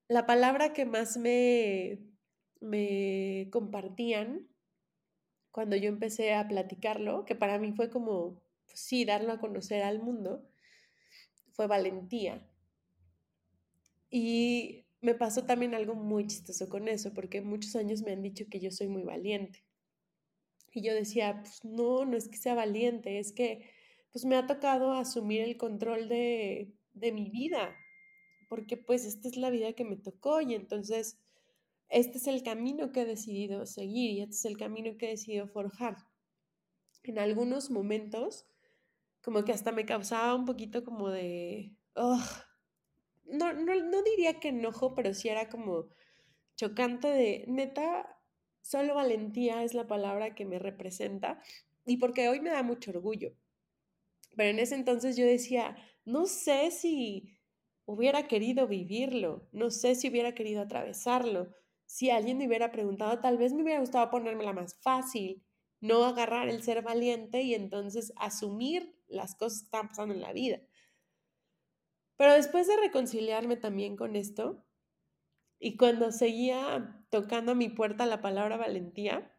la 0.09 0.27
palabra 0.27 0.73
que 0.73 0.85
más 0.85 1.17
me, 1.17 1.99
me 2.61 3.49
compartían 3.51 4.49
cuando 5.51 5.75
yo 5.77 5.89
empecé 5.89 6.35
a 6.35 6.47
platicarlo, 6.47 7.25
que 7.25 7.35
para 7.35 7.59
mí 7.59 7.73
fue 7.73 7.91
como, 7.91 8.43
pues 8.67 8.79
sí, 8.79 9.05
darlo 9.05 9.33
a 9.33 9.41
conocer 9.41 9.83
al 9.83 10.03
mundo, 10.03 10.47
fue 11.53 11.67
valentía. 11.67 12.47
Y 14.11 14.87
me 15.01 15.15
pasó 15.15 15.45
también 15.47 15.75
algo 15.75 15.95
muy 15.95 16.27
chistoso 16.27 16.69
con 16.69 16.89
eso, 16.89 17.15
porque 17.15 17.41
muchos 17.41 17.75
años 17.75 18.03
me 18.03 18.13
han 18.13 18.23
dicho 18.23 18.45
que 18.51 18.61
yo 18.61 18.71
soy 18.71 18.89
muy 18.89 19.03
valiente. 19.03 19.65
Y 20.73 20.83
yo 20.83 20.95
decía, 20.95 21.41
pues 21.41 21.65
no, 21.65 22.05
no 22.05 22.17
es 22.17 22.29
que 22.29 22.37
sea 22.37 22.55
valiente, 22.55 23.19
es 23.19 23.33
que 23.33 23.71
pues 24.13 24.25
me 24.27 24.37
ha 24.37 24.47
tocado 24.47 24.93
asumir 24.93 25.41
el 25.41 25.57
control 25.57 26.09
de, 26.09 26.76
de 26.97 27.13
mi 27.13 27.31
vida, 27.31 27.77
porque 28.49 28.77
pues 28.77 29.05
esta 29.05 29.29
es 29.29 29.37
la 29.37 29.51
vida 29.51 29.73
que 29.75 29.85
me 29.85 29.97
tocó 29.97 30.41
y 30.41 30.55
entonces 30.55 31.19
este 31.89 32.19
es 32.19 32.27
el 32.27 32.43
camino 32.43 32.91
que 32.91 33.03
he 33.03 33.05
decidido 33.05 33.67
seguir 33.67 34.11
y 34.11 34.23
este 34.23 34.35
es 34.35 34.45
el 34.47 34.57
camino 34.57 34.97
que 34.99 35.07
he 35.07 35.11
decidido 35.11 35.47
forjar. 35.47 35.97
En 37.05 37.19
algunos 37.19 37.71
momentos, 37.71 38.47
como 39.23 39.45
que 39.45 39.53
hasta 39.53 39.71
me 39.71 39.87
causaba 39.87 40.35
un 40.35 40.45
poquito 40.45 40.85
como 40.85 41.11
de, 41.11 41.77
no, 41.95 43.53
no, 43.53 43.53
no 43.55 44.03
diría 44.03 44.41
que 44.41 44.49
enojo, 44.49 44.95
pero 44.95 45.15
sí 45.15 45.29
era 45.29 45.49
como 45.49 45.89
chocante 46.57 47.09
de, 47.09 47.45
neta, 47.47 48.19
solo 48.63 48.95
valentía 48.95 49.63
es 49.63 49.75
la 49.75 49.87
palabra 49.87 50.35
que 50.35 50.45
me 50.45 50.59
representa 50.59 51.41
y 51.85 51.99
porque 51.99 52.29
hoy 52.29 52.41
me 52.41 52.51
da 52.51 52.63
mucho 52.63 52.91
orgullo. 52.91 53.33
Pero 54.37 54.51
en 54.51 54.59
ese 54.59 54.75
entonces 54.75 55.17
yo 55.17 55.25
decía, 55.25 55.77
no 56.07 56.27
sé 56.27 56.71
si 56.71 57.37
hubiera 57.85 58.27
querido 58.27 58.67
vivirlo, 58.67 59.49
no 59.53 59.71
sé 59.71 59.95
si 59.95 60.09
hubiera 60.09 60.35
querido 60.35 60.63
atravesarlo. 60.63 61.55
Si 61.85 62.11
alguien 62.11 62.39
me 62.39 62.47
hubiera 62.47 62.73
preguntado, 62.73 63.21
tal 63.21 63.39
vez 63.39 63.53
me 63.53 63.63
hubiera 63.63 63.81
gustado 63.81 64.11
ponérmela 64.11 64.53
más 64.53 64.81
fácil, 64.81 65.45
no 65.81 66.05
agarrar 66.05 66.49
el 66.49 66.63
ser 66.63 66.83
valiente 66.83 67.43
y 67.43 67.55
entonces 67.55 68.13
asumir 68.17 68.97
las 69.09 69.35
cosas 69.35 69.61
que 69.61 69.65
están 69.67 69.89
pasando 69.89 70.15
en 70.15 70.21
la 70.21 70.33
vida. 70.33 70.61
Pero 72.17 72.33
después 72.33 72.67
de 72.67 72.77
reconciliarme 72.77 73.57
también 73.57 73.97
con 73.97 74.17
esto, 74.17 74.65
y 75.59 75.77
cuando 75.77 76.13
seguía 76.13 77.05
tocando 77.11 77.53
a 77.53 77.57
mi 77.57 77.69
puerta 77.69 78.07
la 78.07 78.21
palabra 78.21 78.57
valentía, 78.57 79.33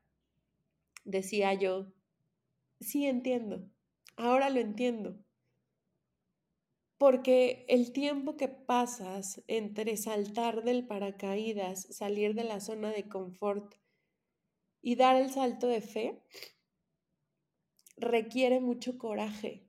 decía 1.06 1.54
yo, 1.54 1.94
sí 2.80 3.06
entiendo, 3.06 3.70
ahora 4.16 4.50
lo 4.50 4.60
entiendo. 4.60 5.18
Porque 6.98 7.66
el 7.70 7.94
tiempo 7.94 8.38
que 8.38 8.48
pasas 8.48 9.44
entre 9.48 9.98
saltar 9.98 10.64
del 10.64 10.88
paracaídas, 10.88 11.84
salir 11.96 12.34
de 12.34 12.44
la 12.44 12.60
zona 12.60 12.90
de 12.90 13.08
confort 13.08 13.76
y 14.82 14.96
dar 14.96 15.16
el 15.16 15.30
salto 15.30 15.68
de 15.68 15.82
fe, 15.82 16.24
requiere 17.98 18.60
mucho 18.60 18.98
coraje, 18.98 19.68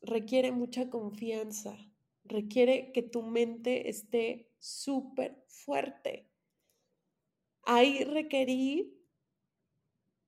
requiere 0.00 0.50
mucha 0.52 0.88
confianza, 0.88 1.76
requiere 2.24 2.92
que 2.92 3.02
tu 3.02 3.22
mente 3.22 3.90
esté 3.90 4.50
súper 4.58 5.44
fuerte. 5.48 6.30
Ahí 7.62 8.04
requerí 8.04 8.98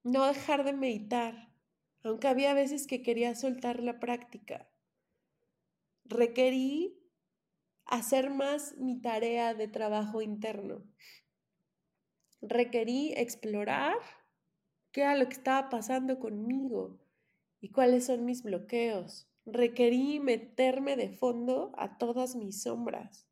no 0.02 0.26
dejar 0.26 0.64
de 0.64 0.74
meditar, 0.74 1.54
aunque 2.02 2.28
había 2.28 2.52
veces 2.52 2.86
que 2.86 3.02
quería 3.02 3.34
soltar 3.34 3.82
la 3.82 4.00
práctica 4.00 4.69
requerí 6.10 6.98
hacer 7.86 8.28
más 8.30 8.76
mi 8.78 9.00
tarea 9.00 9.54
de 9.54 9.68
trabajo 9.68 10.22
interno. 10.22 10.82
Requerí 12.42 13.12
explorar 13.16 13.96
qué 14.92 15.02
era 15.02 15.16
lo 15.16 15.28
que 15.28 15.34
estaba 15.34 15.68
pasando 15.70 16.18
conmigo 16.18 16.98
y 17.60 17.70
cuáles 17.70 18.06
son 18.06 18.24
mis 18.24 18.42
bloqueos. 18.42 19.28
Requerí 19.46 20.18
meterme 20.20 20.96
de 20.96 21.10
fondo 21.10 21.72
a 21.76 21.96
todas 21.96 22.34
mis 22.34 22.62
sombras. 22.62 23.28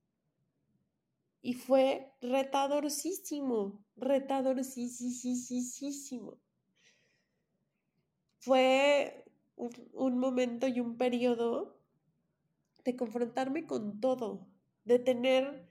Y 1.40 1.54
fue 1.54 2.12
retadorcísimo, 2.20 3.84
retadorcísimo. 3.96 6.38
Fue 8.38 9.24
un, 9.56 9.70
un 9.92 10.18
momento 10.18 10.68
y 10.68 10.80
un 10.80 10.96
periodo 10.96 11.77
de 12.88 12.96
confrontarme 12.96 13.66
con 13.66 14.00
todo, 14.00 14.48
de 14.84 14.98
tener, 14.98 15.68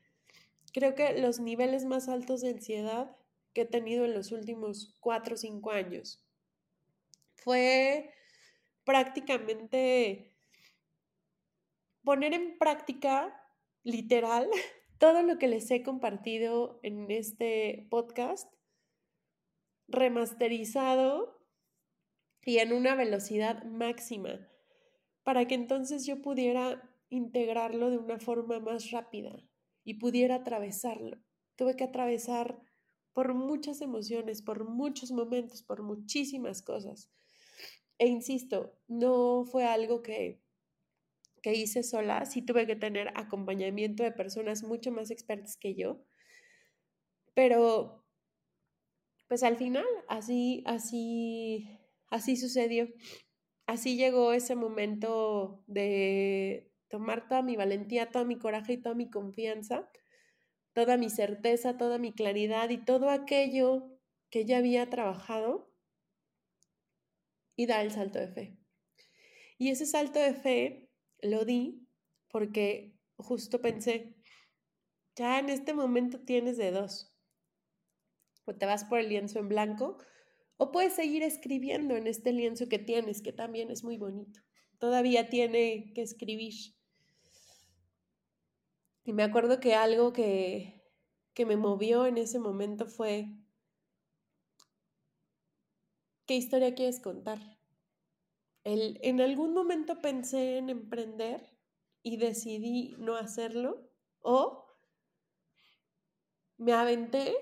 creo 0.72 0.94
que 0.94 1.20
los 1.20 1.40
niveles 1.40 1.84
más 1.84 2.10
altos 2.10 2.42
de 2.42 2.52
ansiedad 2.52 3.18
que 3.54 3.62
he 3.62 3.66
tenido 3.66 4.06
en 4.06 4.14
los 4.14 4.32
últimos 4.32 4.96
cuatro 5.00 5.34
o 5.34 5.38
cinco 5.38 5.72
años. 5.72 6.24
Fue 7.34 8.14
prácticamente 8.84 10.36
poner 12.04 12.36
en 12.36 12.60
práctica, 12.60 13.36
literal, 13.82 14.48
todo 15.00 15.24
lo 15.24 15.40
que 15.40 15.48
les 15.48 15.72
he 15.72 15.82
compartido 15.82 16.80
en 16.84 17.10
este 17.10 17.88
podcast, 17.90 18.48
remasterizado 19.88 21.44
y 22.44 22.60
en 22.60 22.74
una 22.74 22.94
velocidad 22.94 23.64
máxima, 23.64 24.48
para 25.24 25.48
que 25.48 25.56
entonces 25.56 26.06
yo 26.06 26.22
pudiera 26.22 26.88
integrarlo 27.10 27.90
de 27.90 27.98
una 27.98 28.20
forma 28.20 28.60
más 28.60 28.92
rápida 28.92 29.44
y 29.84 29.96
pudiera 29.96 30.36
atravesarlo. 30.36 31.18
Tuve 31.56 31.76
que 31.76 31.84
atravesar 31.84 32.62
por 33.14 33.34
muchas 33.34 33.82
emociones, 33.82 34.42
por 34.42 34.70
muchos 34.70 35.12
momentos, 35.12 35.64
por 35.64 35.82
muchísimas 35.82 36.62
cosas. 36.62 37.10
E 37.98 38.08
insisto, 38.08 38.78
no 38.88 39.46
fue 39.46 39.66
algo 39.66 40.02
que, 40.04 40.42
que 41.42 41.56
hice 41.56 41.82
sola, 41.84 42.26
sí 42.26 42.42
tuve 42.44 42.68
que 42.68 42.76
tener 42.76 43.12
acompañamiento 43.16 44.04
de 44.04 44.12
personas 44.12 44.64
mucho 44.64 44.92
más 44.92 45.10
expertas 45.10 45.58
que 45.58 45.74
yo, 45.74 46.04
pero 47.34 48.04
pues 49.28 49.44
al 49.44 49.58
final 49.58 49.86
así, 50.08 50.64
así, 50.66 51.68
así 52.10 52.38
sucedió. 52.38 52.88
Así 53.66 53.98
llegó 53.98 54.32
ese 54.32 54.56
momento 54.56 55.64
de, 55.68 56.72
tomar 56.90 57.28
toda 57.28 57.42
mi 57.42 57.56
valentía, 57.56 58.12
todo 58.12 58.26
mi 58.26 58.38
coraje 58.38 58.74
y 58.74 58.82
toda 58.82 58.96
mi 58.96 59.10
confianza, 59.10 59.90
toda 60.74 60.98
mi 60.98 61.10
certeza, 61.10 61.78
toda 61.78 61.98
mi 61.98 62.14
claridad 62.14 62.70
y 62.70 62.78
todo 62.78 63.10
aquello 63.10 63.98
que 64.30 64.46
ya 64.46 64.58
había 64.58 64.90
trabajado 64.90 65.74
y 67.56 67.66
dar 67.66 67.84
el 67.86 67.92
salto 67.92 68.20
de 68.20 68.28
fe. 68.28 68.58
Y 69.58 69.70
ese 69.70 69.86
salto 69.86 70.20
de 70.20 70.34
fe 70.34 70.90
lo 71.22 71.46
di 71.46 71.88
porque 72.30 72.96
justo 73.18 73.62
pensé, 73.62 74.16
ya 75.16 75.40
en 75.40 75.50
este 75.50 75.74
momento 75.74 76.20
tienes 76.20 76.58
de 76.58 76.72
dos. 76.72 77.14
O 78.46 78.56
te 78.56 78.66
vas 78.66 78.86
por 78.86 79.00
el 79.00 79.10
lienzo 79.10 79.40
en 79.40 79.50
blanco 79.50 79.98
o 80.58 80.72
puedes 80.72 80.94
seguir 80.94 81.24
escribiendo 81.24 81.96
en 81.96 82.08
este 82.08 82.34
lienzo 82.34 82.68
que 82.68 82.80
tienes, 82.80 83.22
que 83.22 83.32
también 83.32 83.70
es 83.72 83.84
muy 83.84 83.98
bonito. 83.98 84.42
Todavía 84.80 85.30
tiene 85.30 85.92
que 85.94 86.02
escribir. 86.02 86.54
Y 89.08 89.14
me 89.14 89.24
acuerdo 89.24 89.62
que 89.62 89.74
algo 89.74 90.12
que, 90.12 90.84
que 91.34 91.46
me 91.46 91.56
movió 91.56 92.06
en 92.06 92.18
ese 92.18 92.40
momento 92.40 92.88
fue, 92.88 93.38
¿qué 96.26 96.36
historia 96.36 96.76
quieres 96.76 97.00
contar? 97.00 97.40
El, 98.66 99.00
en 99.02 99.22
algún 99.22 99.54
momento 99.54 100.02
pensé 100.02 100.58
en 100.58 100.70
emprender 100.70 101.58
y 102.04 102.18
decidí 102.18 102.96
no 102.98 103.16
hacerlo 103.16 103.90
o 104.20 104.66
me 106.58 106.74
aventé 106.74 107.34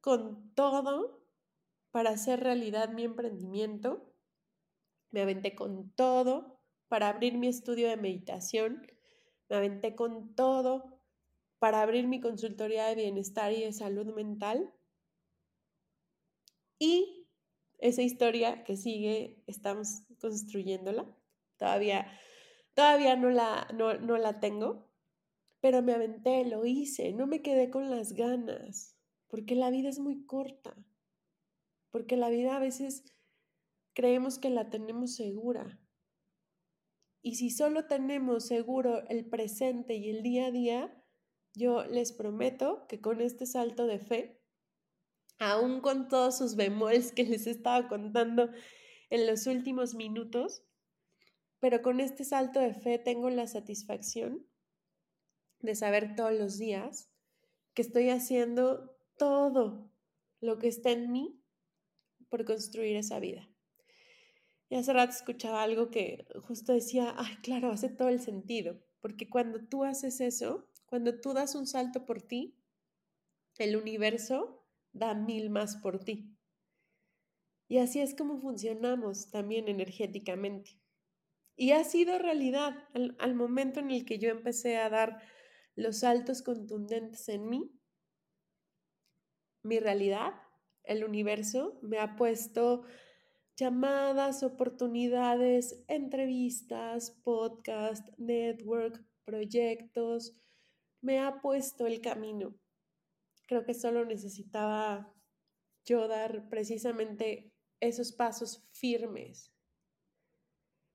con 0.00 0.54
todo 0.54 1.26
para 1.90 2.10
hacer 2.10 2.38
realidad 2.38 2.90
mi 2.90 3.02
emprendimiento. 3.02 4.14
Me 5.10 5.22
aventé 5.22 5.56
con 5.56 5.90
todo 5.90 6.60
para 6.86 7.08
abrir 7.08 7.36
mi 7.36 7.48
estudio 7.48 7.88
de 7.88 7.96
meditación. 7.96 8.86
Me 9.52 9.58
aventé 9.58 9.94
con 9.94 10.34
todo 10.34 10.98
para 11.58 11.82
abrir 11.82 12.08
mi 12.08 12.22
consultoría 12.22 12.86
de 12.86 12.94
bienestar 12.94 13.52
y 13.52 13.60
de 13.60 13.74
salud 13.74 14.06
mental. 14.14 14.72
Y 16.78 17.28
esa 17.76 18.00
historia 18.00 18.64
que 18.64 18.78
sigue, 18.78 19.42
estamos 19.46 20.04
construyéndola. 20.22 21.04
Todavía, 21.58 22.10
todavía 22.72 23.14
no, 23.14 23.28
la, 23.28 23.68
no, 23.74 23.92
no 23.98 24.16
la 24.16 24.40
tengo, 24.40 24.88
pero 25.60 25.82
me 25.82 25.92
aventé, 25.92 26.46
lo 26.46 26.64
hice, 26.64 27.12
no 27.12 27.26
me 27.26 27.42
quedé 27.42 27.68
con 27.68 27.90
las 27.90 28.14
ganas, 28.14 28.96
porque 29.28 29.54
la 29.54 29.68
vida 29.68 29.90
es 29.90 29.98
muy 29.98 30.24
corta, 30.24 30.74
porque 31.90 32.16
la 32.16 32.30
vida 32.30 32.56
a 32.56 32.58
veces 32.58 33.04
creemos 33.92 34.38
que 34.38 34.48
la 34.48 34.70
tenemos 34.70 35.14
segura. 35.14 35.78
Y 37.22 37.36
si 37.36 37.50
solo 37.50 37.86
tenemos 37.86 38.46
seguro 38.46 39.08
el 39.08 39.24
presente 39.24 39.94
y 39.94 40.10
el 40.10 40.24
día 40.24 40.46
a 40.46 40.50
día, 40.50 41.04
yo 41.54 41.84
les 41.84 42.12
prometo 42.12 42.86
que 42.88 43.00
con 43.00 43.20
este 43.20 43.46
salto 43.46 43.86
de 43.86 44.00
fe, 44.00 44.42
aún 45.38 45.80
con 45.80 46.08
todos 46.08 46.36
sus 46.36 46.56
bemoles 46.56 47.12
que 47.12 47.24
les 47.24 47.46
estaba 47.46 47.88
contando 47.88 48.50
en 49.10 49.26
los 49.26 49.46
últimos 49.46 49.94
minutos, 49.94 50.64
pero 51.60 51.80
con 51.80 52.00
este 52.00 52.24
salto 52.24 52.58
de 52.58 52.74
fe 52.74 52.98
tengo 52.98 53.30
la 53.30 53.46
satisfacción 53.46 54.44
de 55.60 55.76
saber 55.76 56.16
todos 56.16 56.32
los 56.32 56.58
días 56.58 57.08
que 57.72 57.82
estoy 57.82 58.10
haciendo 58.10 58.96
todo 59.16 59.92
lo 60.40 60.58
que 60.58 60.66
está 60.66 60.90
en 60.90 61.12
mí 61.12 61.40
por 62.28 62.44
construir 62.44 62.96
esa 62.96 63.20
vida. 63.20 63.51
Y 64.72 64.74
hace 64.74 64.94
rato 64.94 65.12
escuchaba 65.12 65.62
algo 65.62 65.90
que 65.90 66.26
justo 66.44 66.72
decía, 66.72 67.14
ay, 67.18 67.36
claro, 67.42 67.70
hace 67.70 67.90
todo 67.90 68.08
el 68.08 68.20
sentido, 68.20 68.82
porque 69.02 69.28
cuando 69.28 69.60
tú 69.68 69.84
haces 69.84 70.22
eso, 70.22 70.66
cuando 70.86 71.20
tú 71.20 71.34
das 71.34 71.54
un 71.54 71.66
salto 71.66 72.06
por 72.06 72.22
ti, 72.22 72.56
el 73.58 73.76
universo 73.76 74.64
da 74.94 75.12
mil 75.12 75.50
más 75.50 75.76
por 75.76 76.02
ti. 76.02 76.34
Y 77.68 77.80
así 77.80 78.00
es 78.00 78.14
como 78.14 78.40
funcionamos 78.40 79.30
también 79.30 79.68
energéticamente. 79.68 80.80
Y 81.54 81.72
ha 81.72 81.84
sido 81.84 82.18
realidad 82.18 82.88
al, 82.94 83.14
al 83.18 83.34
momento 83.34 83.78
en 83.80 83.90
el 83.90 84.06
que 84.06 84.18
yo 84.18 84.30
empecé 84.30 84.78
a 84.78 84.88
dar 84.88 85.20
los 85.74 85.98
saltos 85.98 86.40
contundentes 86.40 87.28
en 87.28 87.46
mí, 87.46 87.78
mi 89.62 89.80
realidad, 89.80 90.32
el 90.82 91.04
universo, 91.04 91.78
me 91.82 91.98
ha 91.98 92.16
puesto 92.16 92.84
llamadas, 93.56 94.42
oportunidades, 94.42 95.84
entrevistas, 95.88 97.10
podcast, 97.22 98.08
network, 98.18 99.04
proyectos, 99.24 100.36
me 101.00 101.20
ha 101.20 101.40
puesto 101.40 101.86
el 101.86 102.00
camino. 102.00 102.54
Creo 103.46 103.64
que 103.64 103.74
solo 103.74 104.04
necesitaba 104.04 105.12
yo 105.84 106.08
dar 106.08 106.48
precisamente 106.48 107.52
esos 107.80 108.12
pasos 108.12 108.64
firmes 108.72 109.52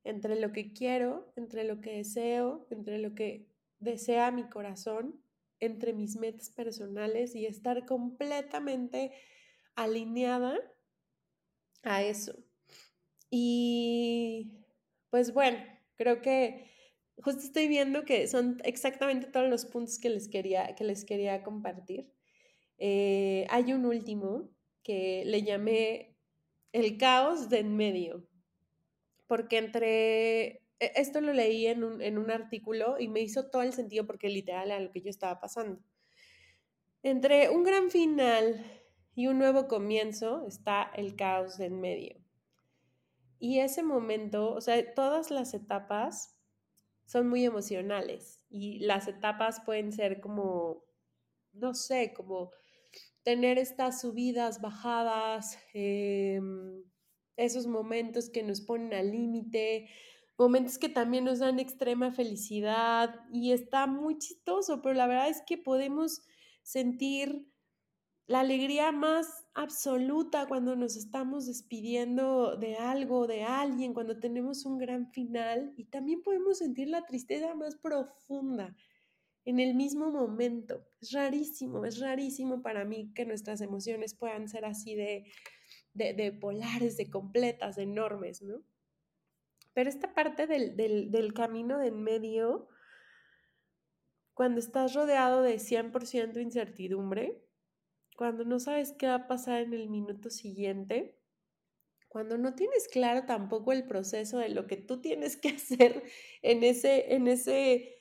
entre 0.03 0.39
lo 0.39 0.53
que 0.53 0.71
quiero, 0.71 1.33
entre 1.35 1.65
lo 1.65 1.81
que 1.81 1.97
deseo, 1.97 2.65
entre 2.69 2.97
lo 2.99 3.13
que 3.13 3.49
desea 3.79 4.31
mi 4.31 4.49
corazón 4.49 5.21
entre 5.59 5.93
mis 5.93 6.17
metas 6.17 6.49
personales 6.49 7.35
y 7.35 7.45
estar 7.45 7.85
completamente 7.85 9.11
alineada 9.75 10.59
a 11.83 12.03
eso. 12.03 12.33
Y 13.29 14.51
pues 15.09 15.33
bueno, 15.33 15.57
creo 15.95 16.21
que 16.21 16.69
justo 17.21 17.41
estoy 17.41 17.67
viendo 17.67 18.05
que 18.05 18.27
son 18.27 18.61
exactamente 18.63 19.27
todos 19.27 19.49
los 19.49 19.65
puntos 19.65 19.97
que 19.99 20.09
les 20.09 20.27
quería, 20.27 20.75
que 20.75 20.83
les 20.83 21.05
quería 21.05 21.43
compartir. 21.43 22.11
Eh, 22.77 23.47
hay 23.49 23.73
un 23.73 23.85
último 23.85 24.49
que 24.83 25.23
le 25.25 25.43
llamé 25.43 26.15
el 26.71 26.97
caos 26.97 27.49
de 27.49 27.59
en 27.59 27.75
medio, 27.75 28.27
porque 29.27 29.57
entre 29.57 30.61
esto 30.79 31.21
lo 31.21 31.33
leí 31.33 31.67
en 31.67 31.83
un, 31.83 32.01
en 32.01 32.17
un 32.17 32.29
artículo 32.29 32.99
y 32.99 33.07
me 33.07 33.21
hizo 33.21 33.49
todo 33.49 33.63
el 33.63 33.73
sentido 33.73 34.05
porque 34.05 34.29
literal 34.29 34.71
a 34.71 34.79
lo 34.79 34.91
que 34.91 35.01
yo 35.01 35.09
estaba 35.09 35.39
pasando. 35.39 35.81
Entre 37.03 37.49
un 37.49 37.63
gran 37.63 37.89
final 37.89 38.63
y 39.15 39.27
un 39.27 39.39
nuevo 39.39 39.67
comienzo 39.67 40.45
está 40.47 40.91
el 40.95 41.15
caos 41.15 41.57
de 41.57 41.65
en 41.65 41.81
medio. 41.81 42.26
Y 43.39 43.59
ese 43.59 43.83
momento, 43.83 44.53
o 44.53 44.61
sea, 44.61 44.93
todas 44.93 45.31
las 45.31 45.53
etapas 45.53 46.37
son 47.05 47.29
muy 47.29 47.45
emocionales 47.45 48.41
y 48.49 48.79
las 48.79 49.07
etapas 49.07 49.61
pueden 49.65 49.91
ser 49.91 50.19
como, 50.19 50.83
no 51.53 51.73
sé, 51.73 52.13
como 52.13 52.51
tener 53.23 53.57
estas 53.57 54.01
subidas, 54.01 54.61
bajadas, 54.61 55.57
em, 55.73 56.83
esos 57.35 57.67
momentos 57.67 58.29
que 58.29 58.43
nos 58.43 58.61
ponen 58.61 58.93
al 58.93 59.11
límite, 59.11 59.89
momentos 60.37 60.77
que 60.77 60.89
también 60.89 61.25
nos 61.25 61.39
dan 61.39 61.59
extrema 61.59 62.11
felicidad 62.11 63.15
y 63.31 63.51
está 63.51 63.87
muy 63.87 64.17
chistoso, 64.17 64.81
pero 64.81 64.95
la 64.95 65.07
verdad 65.07 65.29
es 65.29 65.41
que 65.45 65.57
podemos 65.57 66.21
sentir 66.63 67.47
la 68.27 68.41
alegría 68.41 68.91
más 68.91 69.46
absoluta 69.57 70.47
cuando 70.47 70.75
nos 70.75 70.95
estamos 70.95 71.47
despidiendo 71.47 72.55
de 72.55 72.75
algo, 72.75 73.27
de 73.27 73.43
alguien, 73.43 73.93
cuando 73.93 74.19
tenemos 74.19 74.65
un 74.65 74.77
gran 74.77 75.11
final 75.11 75.73
y 75.75 75.85
también 75.85 76.21
podemos 76.21 76.59
sentir 76.59 76.87
la 76.87 77.05
tristeza 77.05 77.53
más 77.55 77.75
profunda 77.75 78.75
en 79.45 79.59
el 79.59 79.75
mismo 79.75 80.11
momento. 80.11 80.85
Es 81.01 81.11
rarísimo, 81.11 81.85
es 81.85 81.99
rarísimo 81.99 82.61
para 82.61 82.85
mí 82.85 83.11
que 83.13 83.25
nuestras 83.25 83.59
emociones 83.61 84.13
puedan 84.13 84.47
ser 84.47 84.63
así 84.63 84.95
de, 84.95 85.25
de, 85.93 86.13
de 86.13 86.31
polares, 86.31 86.95
de 86.95 87.09
completas, 87.09 87.75
de 87.75 87.83
enormes, 87.83 88.41
¿no? 88.41 88.63
Pero 89.77 89.91
esta 89.91 90.11
parte 90.15 90.47
del, 90.47 91.33
camino 91.35 91.77
de 91.77 91.89
en 91.89 92.01
medio, 92.01 92.67
cuando 94.33 94.59
estás 94.59 94.95
rodeado 94.95 95.43
de 95.43 95.59
100% 95.59 96.41
incertidumbre, 96.41 97.46
cuando 98.17 98.43
no 98.43 98.59
sabes 98.59 98.93
qué 98.93 99.05
va 99.05 99.13
a 99.13 99.27
pasar 99.27 99.61
en 99.61 99.73
el 99.75 99.89
minuto 99.89 100.31
siguiente, 100.31 101.21
cuando 102.07 102.39
no 102.39 102.55
tienes 102.55 102.87
claro 102.87 103.27
tampoco 103.27 103.71
el 103.73 103.85
proceso 103.85 104.39
de 104.39 104.49
lo 104.49 104.65
que 104.65 104.75
tú 104.75 104.99
tienes 105.01 105.37
que 105.37 105.49
hacer 105.55 106.03
en 106.41 106.63
ese, 106.63 107.13
en 107.13 107.27
ese 107.27 107.93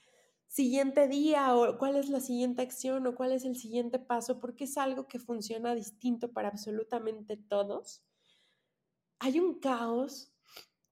siguiente 0.47 1.07
día 1.07 1.55
o 1.55 1.77
cuál 1.77 1.97
es 1.97 2.09
la 2.09 2.21
siguiente 2.21 2.63
acción 2.63 3.07
o 3.07 3.15
cuál 3.15 3.33
es 3.33 3.45
el 3.45 3.57
siguiente 3.57 3.99
paso, 3.99 4.41
porque 4.41 4.65
es 4.65 4.79
algo 4.79 5.07
que 5.07 5.19
funciona 5.19 5.75
distinto 5.75 6.33
para 6.33 6.49
absolutamente 6.49 7.37
todos, 7.37 8.03
hay 9.19 9.39
un 9.39 9.61
caos 9.61 10.33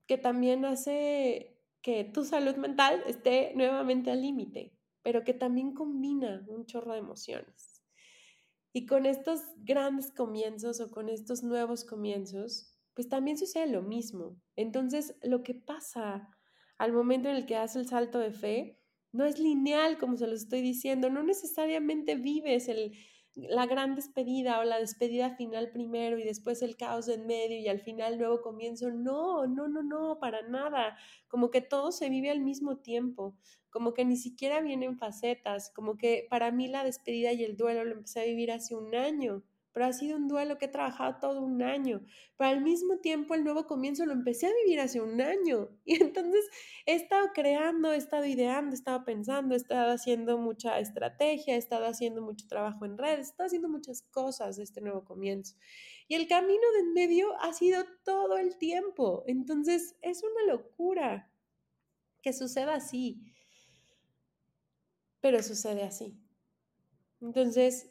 que 0.05 0.19
también 0.19 0.65
hace 0.65 1.63
que 1.81 2.03
tu 2.03 2.23
salud 2.23 2.57
mental 2.57 3.01
esté 3.07 3.53
nuevamente 3.55 4.11
al 4.11 4.21
límite, 4.21 4.77
pero 5.01 5.23
que 5.23 5.33
también 5.33 5.73
combina 5.73 6.45
un 6.47 6.67
chorro 6.67 6.93
de 6.93 6.99
emociones. 6.99 7.74
Y 8.75 8.85
con 8.87 9.05
estos 9.05 9.39
grandes 9.55 10.11
comienzos 10.11 10.81
o 10.81 10.91
con 10.91 11.07
estos 11.07 11.43
nuevos 11.43 11.85
comienzos, 11.85 12.77
pues 12.93 13.07
también 13.07 13.37
sucede 13.37 13.67
lo 13.67 13.81
mismo. 13.81 14.35
Entonces, 14.57 15.15
lo 15.23 15.43
que 15.43 15.53
pasa 15.53 16.29
al 16.77 16.91
momento 16.91 17.29
en 17.29 17.37
el 17.37 17.45
que 17.45 17.53
das 17.53 17.77
el 17.77 17.87
salto 17.87 18.19
de 18.19 18.33
fe 18.33 18.81
no 19.13 19.23
es 19.23 19.39
lineal, 19.39 19.97
como 19.97 20.17
se 20.17 20.27
lo 20.27 20.33
estoy 20.33 20.59
diciendo, 20.59 21.09
no 21.09 21.23
necesariamente 21.23 22.15
vives 22.15 22.67
el 22.67 22.91
la 23.35 23.65
gran 23.65 23.95
despedida 23.95 24.59
o 24.59 24.63
la 24.63 24.79
despedida 24.79 25.35
final 25.35 25.69
primero 25.71 26.17
y 26.17 26.23
después 26.23 26.61
el 26.61 26.77
caos 26.77 27.09
en 27.09 27.27
medio 27.27 27.59
y 27.59 27.67
al 27.67 27.79
final 27.79 28.17
nuevo 28.17 28.41
comienzo. 28.41 28.91
No, 28.91 29.45
no, 29.45 29.67
no, 29.67 29.83
no, 29.83 30.19
para 30.19 30.41
nada. 30.47 30.97
Como 31.27 31.51
que 31.51 31.61
todo 31.61 31.91
se 31.91 32.09
vive 32.09 32.29
al 32.29 32.39
mismo 32.39 32.77
tiempo, 32.77 33.37
como 33.75 33.93
que 33.93 34.05
ni 34.05 34.15
siquiera 34.15 34.61
vienen 34.61 34.97
facetas, 34.97 35.69
como 35.75 35.97
que 35.97 36.27
para 36.29 36.49
mí 36.49 36.69
la 36.69 36.85
despedida 36.85 37.33
y 37.33 37.43
el 37.43 37.57
duelo 37.57 37.83
lo 37.83 37.91
empecé 37.91 38.21
a 38.21 38.23
vivir 38.23 38.53
hace 38.53 38.73
un 38.73 38.95
año 38.95 39.43
pero 39.75 39.87
ha 39.87 39.91
sido 39.91 40.15
un 40.15 40.29
duelo 40.29 40.57
que 40.57 40.67
he 40.67 40.69
trabajado 40.69 41.17
todo 41.19 41.41
un 41.41 41.61
año. 41.61 42.01
Pero 42.37 42.49
al 42.49 42.61
mismo 42.61 42.99
tiempo 42.99 43.35
el 43.35 43.43
nuevo 43.43 43.67
comienzo 43.67 44.05
lo 44.05 44.13
empecé 44.13 44.47
a 44.47 44.53
vivir 44.63 44.79
hace 44.79 45.01
un 45.01 45.19
año. 45.19 45.67
Y 45.83 46.01
entonces 46.01 46.45
he 46.85 46.93
estado 46.93 47.27
creando, 47.33 47.91
he 47.91 47.97
estado 47.97 48.23
ideando, 48.23 48.71
he 48.71 48.75
estado 48.75 49.03
pensando, 49.03 49.53
he 49.53 49.57
estado 49.57 49.91
haciendo 49.91 50.37
mucha 50.37 50.79
estrategia, 50.79 51.55
he 51.55 51.57
estado 51.57 51.87
haciendo 51.87 52.21
mucho 52.21 52.47
trabajo 52.47 52.85
en 52.85 52.97
redes, 52.97 53.27
he 53.27 53.31
estado 53.31 53.47
haciendo 53.47 53.67
muchas 53.67 54.01
cosas 54.03 54.55
de 54.55 54.63
este 54.63 54.79
nuevo 54.79 55.03
comienzo. 55.03 55.57
Y 56.07 56.15
el 56.15 56.29
camino 56.29 56.71
de 56.71 56.79
en 56.79 56.93
medio 56.93 57.33
ha 57.41 57.51
sido 57.51 57.83
todo 58.05 58.37
el 58.37 58.57
tiempo. 58.57 59.25
Entonces 59.27 59.97
es 60.01 60.23
una 60.23 60.53
locura 60.53 61.29
que 62.21 62.31
suceda 62.31 62.75
así. 62.75 63.34
Pero 65.25 65.41
sucede 65.41 65.81
así. 65.81 66.21
Entonces, 67.19 67.89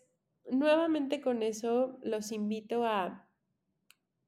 nuevamente 0.48 1.20
con 1.20 1.42
eso 1.42 1.98
los 2.00 2.30
invito 2.30 2.86
a 2.86 3.28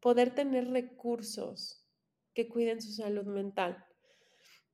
poder 0.01 0.35
tener 0.35 0.73
recursos 0.73 1.87
que 2.35 2.49
cuiden 2.49 2.83
su 2.83 2.91
salud 2.91 3.25
mental. 3.27 3.87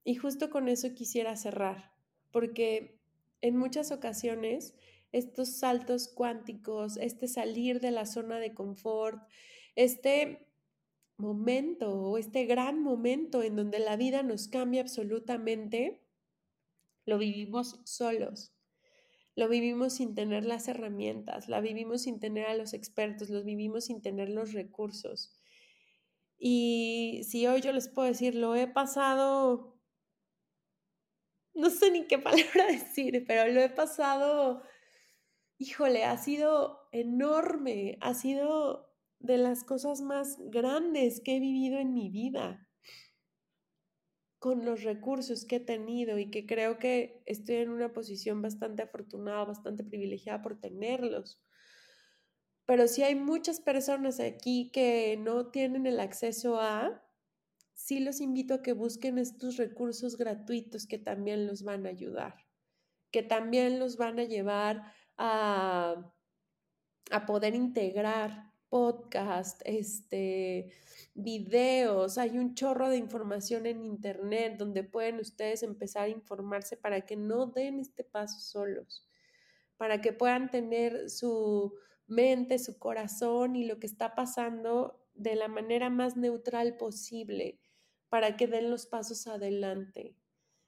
Y 0.02 0.14
justo 0.14 0.48
con 0.48 0.68
eso 0.70 0.94
quisiera 0.94 1.36
cerrar, 1.36 1.92
porque 2.30 3.02
en 3.42 3.58
muchas 3.58 3.92
ocasiones 3.92 4.76
estos 5.12 5.58
saltos 5.58 6.08
cuánticos, 6.08 6.96
este 6.96 7.28
salir 7.28 7.80
de 7.80 7.90
la 7.90 8.06
zona 8.06 8.38
de 8.38 8.54
confort, 8.54 9.22
este 9.76 10.48
momento 11.18 11.92
o 11.92 12.16
este 12.16 12.46
gran 12.46 12.82
momento 12.82 13.42
en 13.42 13.56
donde 13.56 13.78
la 13.78 13.96
vida 13.96 14.22
nos 14.22 14.48
cambia 14.48 14.80
absolutamente, 14.80 16.01
lo 17.04 17.18
vivimos 17.18 17.80
solos. 17.84 18.52
Lo 19.34 19.48
vivimos 19.48 19.94
sin 19.94 20.14
tener 20.14 20.44
las 20.44 20.68
herramientas, 20.68 21.48
la 21.48 21.60
vivimos 21.60 22.02
sin 22.02 22.20
tener 22.20 22.46
a 22.46 22.54
los 22.54 22.74
expertos, 22.74 23.30
lo 23.30 23.42
vivimos 23.42 23.86
sin 23.86 24.02
tener 24.02 24.28
los 24.28 24.52
recursos. 24.52 25.34
Y 26.38 27.22
si 27.24 27.46
hoy 27.46 27.62
yo 27.62 27.72
les 27.72 27.88
puedo 27.88 28.08
decir, 28.08 28.34
lo 28.34 28.54
he 28.54 28.66
pasado, 28.66 29.80
no 31.54 31.70
sé 31.70 31.90
ni 31.90 32.06
qué 32.06 32.18
palabra 32.18 32.66
decir, 32.66 33.24
pero 33.26 33.50
lo 33.50 33.62
he 33.62 33.70
pasado, 33.70 34.62
híjole, 35.56 36.04
ha 36.04 36.18
sido 36.18 36.88
enorme, 36.92 37.96
ha 38.02 38.12
sido 38.12 38.92
de 39.18 39.38
las 39.38 39.64
cosas 39.64 40.02
más 40.02 40.36
grandes 40.50 41.22
que 41.24 41.36
he 41.36 41.40
vivido 41.40 41.78
en 41.78 41.94
mi 41.94 42.10
vida 42.10 42.68
con 44.42 44.64
los 44.64 44.82
recursos 44.82 45.44
que 45.44 45.56
he 45.56 45.60
tenido 45.60 46.18
y 46.18 46.28
que 46.28 46.46
creo 46.46 46.80
que 46.80 47.22
estoy 47.26 47.58
en 47.58 47.70
una 47.70 47.92
posición 47.92 48.42
bastante 48.42 48.82
afortunada, 48.82 49.44
bastante 49.44 49.84
privilegiada 49.84 50.42
por 50.42 50.60
tenerlos. 50.60 51.40
Pero 52.66 52.88
si 52.88 53.04
hay 53.04 53.14
muchas 53.14 53.60
personas 53.60 54.18
aquí 54.18 54.72
que 54.72 55.16
no 55.16 55.52
tienen 55.52 55.86
el 55.86 56.00
acceso 56.00 56.60
a, 56.60 57.08
sí 57.72 58.00
los 58.00 58.20
invito 58.20 58.54
a 58.54 58.62
que 58.62 58.72
busquen 58.72 59.18
estos 59.18 59.58
recursos 59.58 60.18
gratuitos 60.18 60.88
que 60.88 60.98
también 60.98 61.46
los 61.46 61.62
van 61.62 61.86
a 61.86 61.90
ayudar, 61.90 62.34
que 63.12 63.22
también 63.22 63.78
los 63.78 63.96
van 63.96 64.18
a 64.18 64.24
llevar 64.24 64.92
a, 65.18 66.12
a 67.12 67.26
poder 67.26 67.54
integrar 67.54 68.51
podcast, 68.72 69.60
este, 69.66 70.70
videos, 71.12 72.16
hay 72.16 72.38
un 72.38 72.54
chorro 72.54 72.88
de 72.88 72.96
información 72.96 73.66
en 73.66 73.84
internet 73.84 74.54
donde 74.56 74.82
pueden 74.82 75.20
ustedes 75.20 75.62
empezar 75.62 76.04
a 76.04 76.08
informarse 76.08 76.78
para 76.78 77.02
que 77.02 77.14
no 77.14 77.48
den 77.48 77.80
este 77.80 78.02
paso 78.02 78.40
solos, 78.40 79.06
para 79.76 80.00
que 80.00 80.14
puedan 80.14 80.50
tener 80.50 81.10
su 81.10 81.74
mente, 82.06 82.58
su 82.58 82.78
corazón 82.78 83.56
y 83.56 83.66
lo 83.66 83.78
que 83.78 83.86
está 83.86 84.14
pasando 84.14 85.04
de 85.12 85.36
la 85.36 85.48
manera 85.48 85.90
más 85.90 86.16
neutral 86.16 86.78
posible, 86.78 87.60
para 88.08 88.38
que 88.38 88.46
den 88.46 88.70
los 88.70 88.86
pasos 88.86 89.26
adelante 89.26 90.16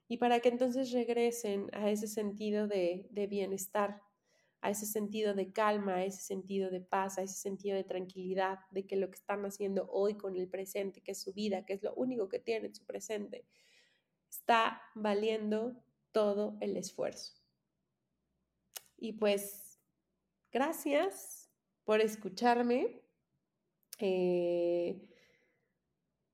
y 0.08 0.18
para 0.18 0.40
que 0.40 0.50
entonces 0.50 0.92
regresen 0.92 1.70
a 1.72 1.88
ese 1.88 2.06
sentido 2.06 2.68
de, 2.68 3.08
de 3.12 3.26
bienestar 3.28 4.02
a 4.64 4.70
ese 4.70 4.86
sentido 4.86 5.34
de 5.34 5.52
calma, 5.52 5.96
a 5.96 6.04
ese 6.06 6.22
sentido 6.22 6.70
de 6.70 6.80
paz, 6.80 7.18
a 7.18 7.22
ese 7.22 7.34
sentido 7.34 7.76
de 7.76 7.84
tranquilidad, 7.84 8.60
de 8.70 8.86
que 8.86 8.96
lo 8.96 9.10
que 9.10 9.16
están 9.16 9.44
haciendo 9.44 9.86
hoy 9.90 10.16
con 10.16 10.36
el 10.36 10.48
presente, 10.48 11.02
que 11.02 11.12
es 11.12 11.20
su 11.20 11.34
vida, 11.34 11.66
que 11.66 11.74
es 11.74 11.82
lo 11.82 11.92
único 11.96 12.30
que 12.30 12.38
tiene 12.38 12.68
en 12.68 12.74
su 12.74 12.86
presente, 12.86 13.44
está 14.30 14.80
valiendo 14.94 15.76
todo 16.12 16.56
el 16.62 16.78
esfuerzo. 16.78 17.34
Y 18.96 19.12
pues, 19.12 19.78
gracias 20.50 21.50
por 21.84 22.00
escucharme. 22.00 23.02
Eh, 23.98 24.98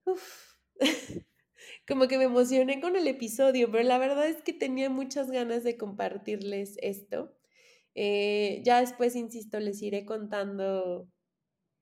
como 1.89 2.07
que 2.07 2.17
me 2.17 2.25
emocioné 2.25 2.81
con 2.81 2.95
el 2.95 3.09
episodio, 3.09 3.73
pero 3.73 3.83
la 3.83 3.99
verdad 3.99 4.29
es 4.29 4.41
que 4.41 4.53
tenía 4.53 4.89
muchas 4.89 5.33
ganas 5.33 5.65
de 5.65 5.77
compartirles 5.77 6.77
esto. 6.81 7.40
Eh, 7.95 8.63
ya 8.65 8.81
después, 8.81 9.17
insisto, 9.17 9.61
les 9.61 9.83
iré 9.83 10.05
contando 10.05 11.09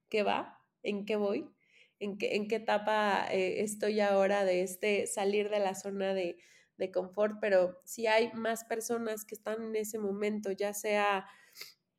qué 0.09 0.23
va, 0.23 0.59
en 0.83 1.05
qué 1.05 1.17
voy, 1.17 1.49
en 1.99 2.19
qué, 2.19 2.37
en 2.37 2.49
qué 2.49 2.57
etapa 2.57 3.27
eh, 3.31 3.63
estoy 3.63 4.01
ahora 4.01 4.45
de 4.45 4.63
este 4.63 5.07
salir 5.07 5.51
de 5.51 5.61
la 5.61 5.75
zona 5.75 6.15
de, 6.15 6.37
de 6.79 6.91
confort, 6.91 7.37
pero 7.41 7.81
si 7.85 8.07
hay 8.07 8.33
más 8.33 8.65
personas 8.65 9.25
que 9.25 9.35
están 9.35 9.63
en 9.63 9.77
ese 9.77 9.99
momento, 9.99 10.53
ya 10.53 10.73
sea 10.75 11.27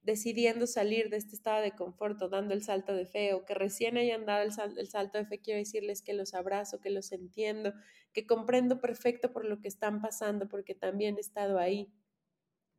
decidiendo 0.02 0.66
salir 0.66 1.10
de 1.10 1.18
este 1.18 1.36
estado 1.36 1.62
de 1.62 1.76
confort 1.76 2.22
o 2.22 2.30
dando 2.30 2.54
el 2.54 2.64
salto 2.64 2.96
de 2.96 3.06
fe 3.06 3.34
o 3.34 3.46
que 3.46 3.54
recién 3.54 3.98
hayan 3.98 4.26
dado 4.26 4.44
el, 4.44 4.78
el, 4.78 4.88
salto 4.88 5.18
de 5.18 5.26
fe, 5.26 5.40
quiero 5.40 5.60
decirles 5.60 6.02
que 6.02 6.14
los 6.14 6.34
abrazo, 6.34 6.80
que 6.80 6.90
los 6.90 7.12
entiendo, 7.12 7.74
que 8.14 8.26
comprendo 8.26 8.80
perfecto 8.80 9.32
por 9.32 9.46
lo 9.46 9.60
que 9.60 9.68
están 9.68 10.02
pasando, 10.02 10.48
porque 10.48 10.74
también 10.74 11.18
he 11.18 11.22
estado 11.22 11.60
ahí 11.60 11.94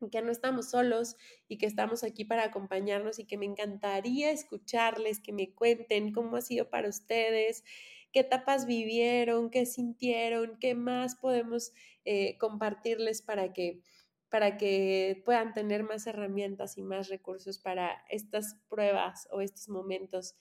que 0.08 0.22
no 0.22 0.32
estamos 0.32 0.70
solos 0.70 1.16
y 1.48 1.58
que 1.58 1.66
estamos 1.66 2.04
aquí 2.04 2.24
para 2.24 2.44
acompañarnos 2.44 3.18
y 3.18 3.26
que 3.26 3.36
me 3.36 3.46
encantaría 3.46 4.30
escucharles, 4.30 5.20
que 5.20 5.32
me 5.32 5.52
cuenten 5.52 6.12
cómo 6.12 6.36
ha 6.36 6.40
sido 6.40 6.70
para 6.70 6.88
ustedes, 6.88 7.64
qué 8.12 8.20
etapas 8.20 8.66
vivieron, 8.66 9.50
qué 9.50 9.66
sintieron, 9.66 10.56
qué 10.58 10.74
más 10.74 11.16
podemos 11.16 11.72
eh, 12.04 12.38
compartirles 12.38 13.20
para 13.22 13.52
que 13.52 13.82
para 14.30 14.56
que 14.56 15.20
puedan 15.24 15.54
tener 15.54 15.82
más 15.82 16.06
herramientas 16.06 16.78
y 16.78 16.82
más 16.82 17.08
recursos 17.08 17.58
para 17.58 18.04
estas 18.08 18.54
pruebas 18.68 19.26
o 19.32 19.40
estos 19.40 19.68
momentos 19.68 20.36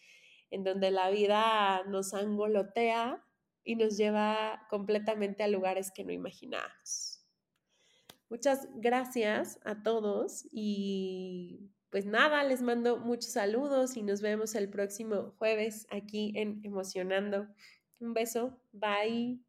en 0.52 0.64
donde 0.64 0.92
la 0.92 1.10
vida 1.10 1.84
nos 1.86 2.14
angolotea 2.14 3.26
y 3.64 3.76
nos 3.76 3.98
lleva 3.98 4.66
completamente 4.70 5.44
a 5.44 5.48
lugares 5.48 5.92
que 5.92 6.04
no 6.04 6.12
imaginábamos. 6.12 7.19
Muchas 8.30 8.68
gracias 8.76 9.60
a 9.64 9.82
todos 9.82 10.48
y 10.52 11.72
pues 11.90 12.06
nada, 12.06 12.44
les 12.44 12.62
mando 12.62 12.98
muchos 12.98 13.32
saludos 13.32 13.98
y 13.98 14.04
nos 14.04 14.22
vemos 14.22 14.54
el 14.54 14.70
próximo 14.70 15.34
jueves 15.40 15.88
aquí 15.90 16.34
en 16.36 16.62
Emocionando. 16.64 17.48
Un 18.00 18.14
beso, 18.14 18.62
bye. 18.72 19.49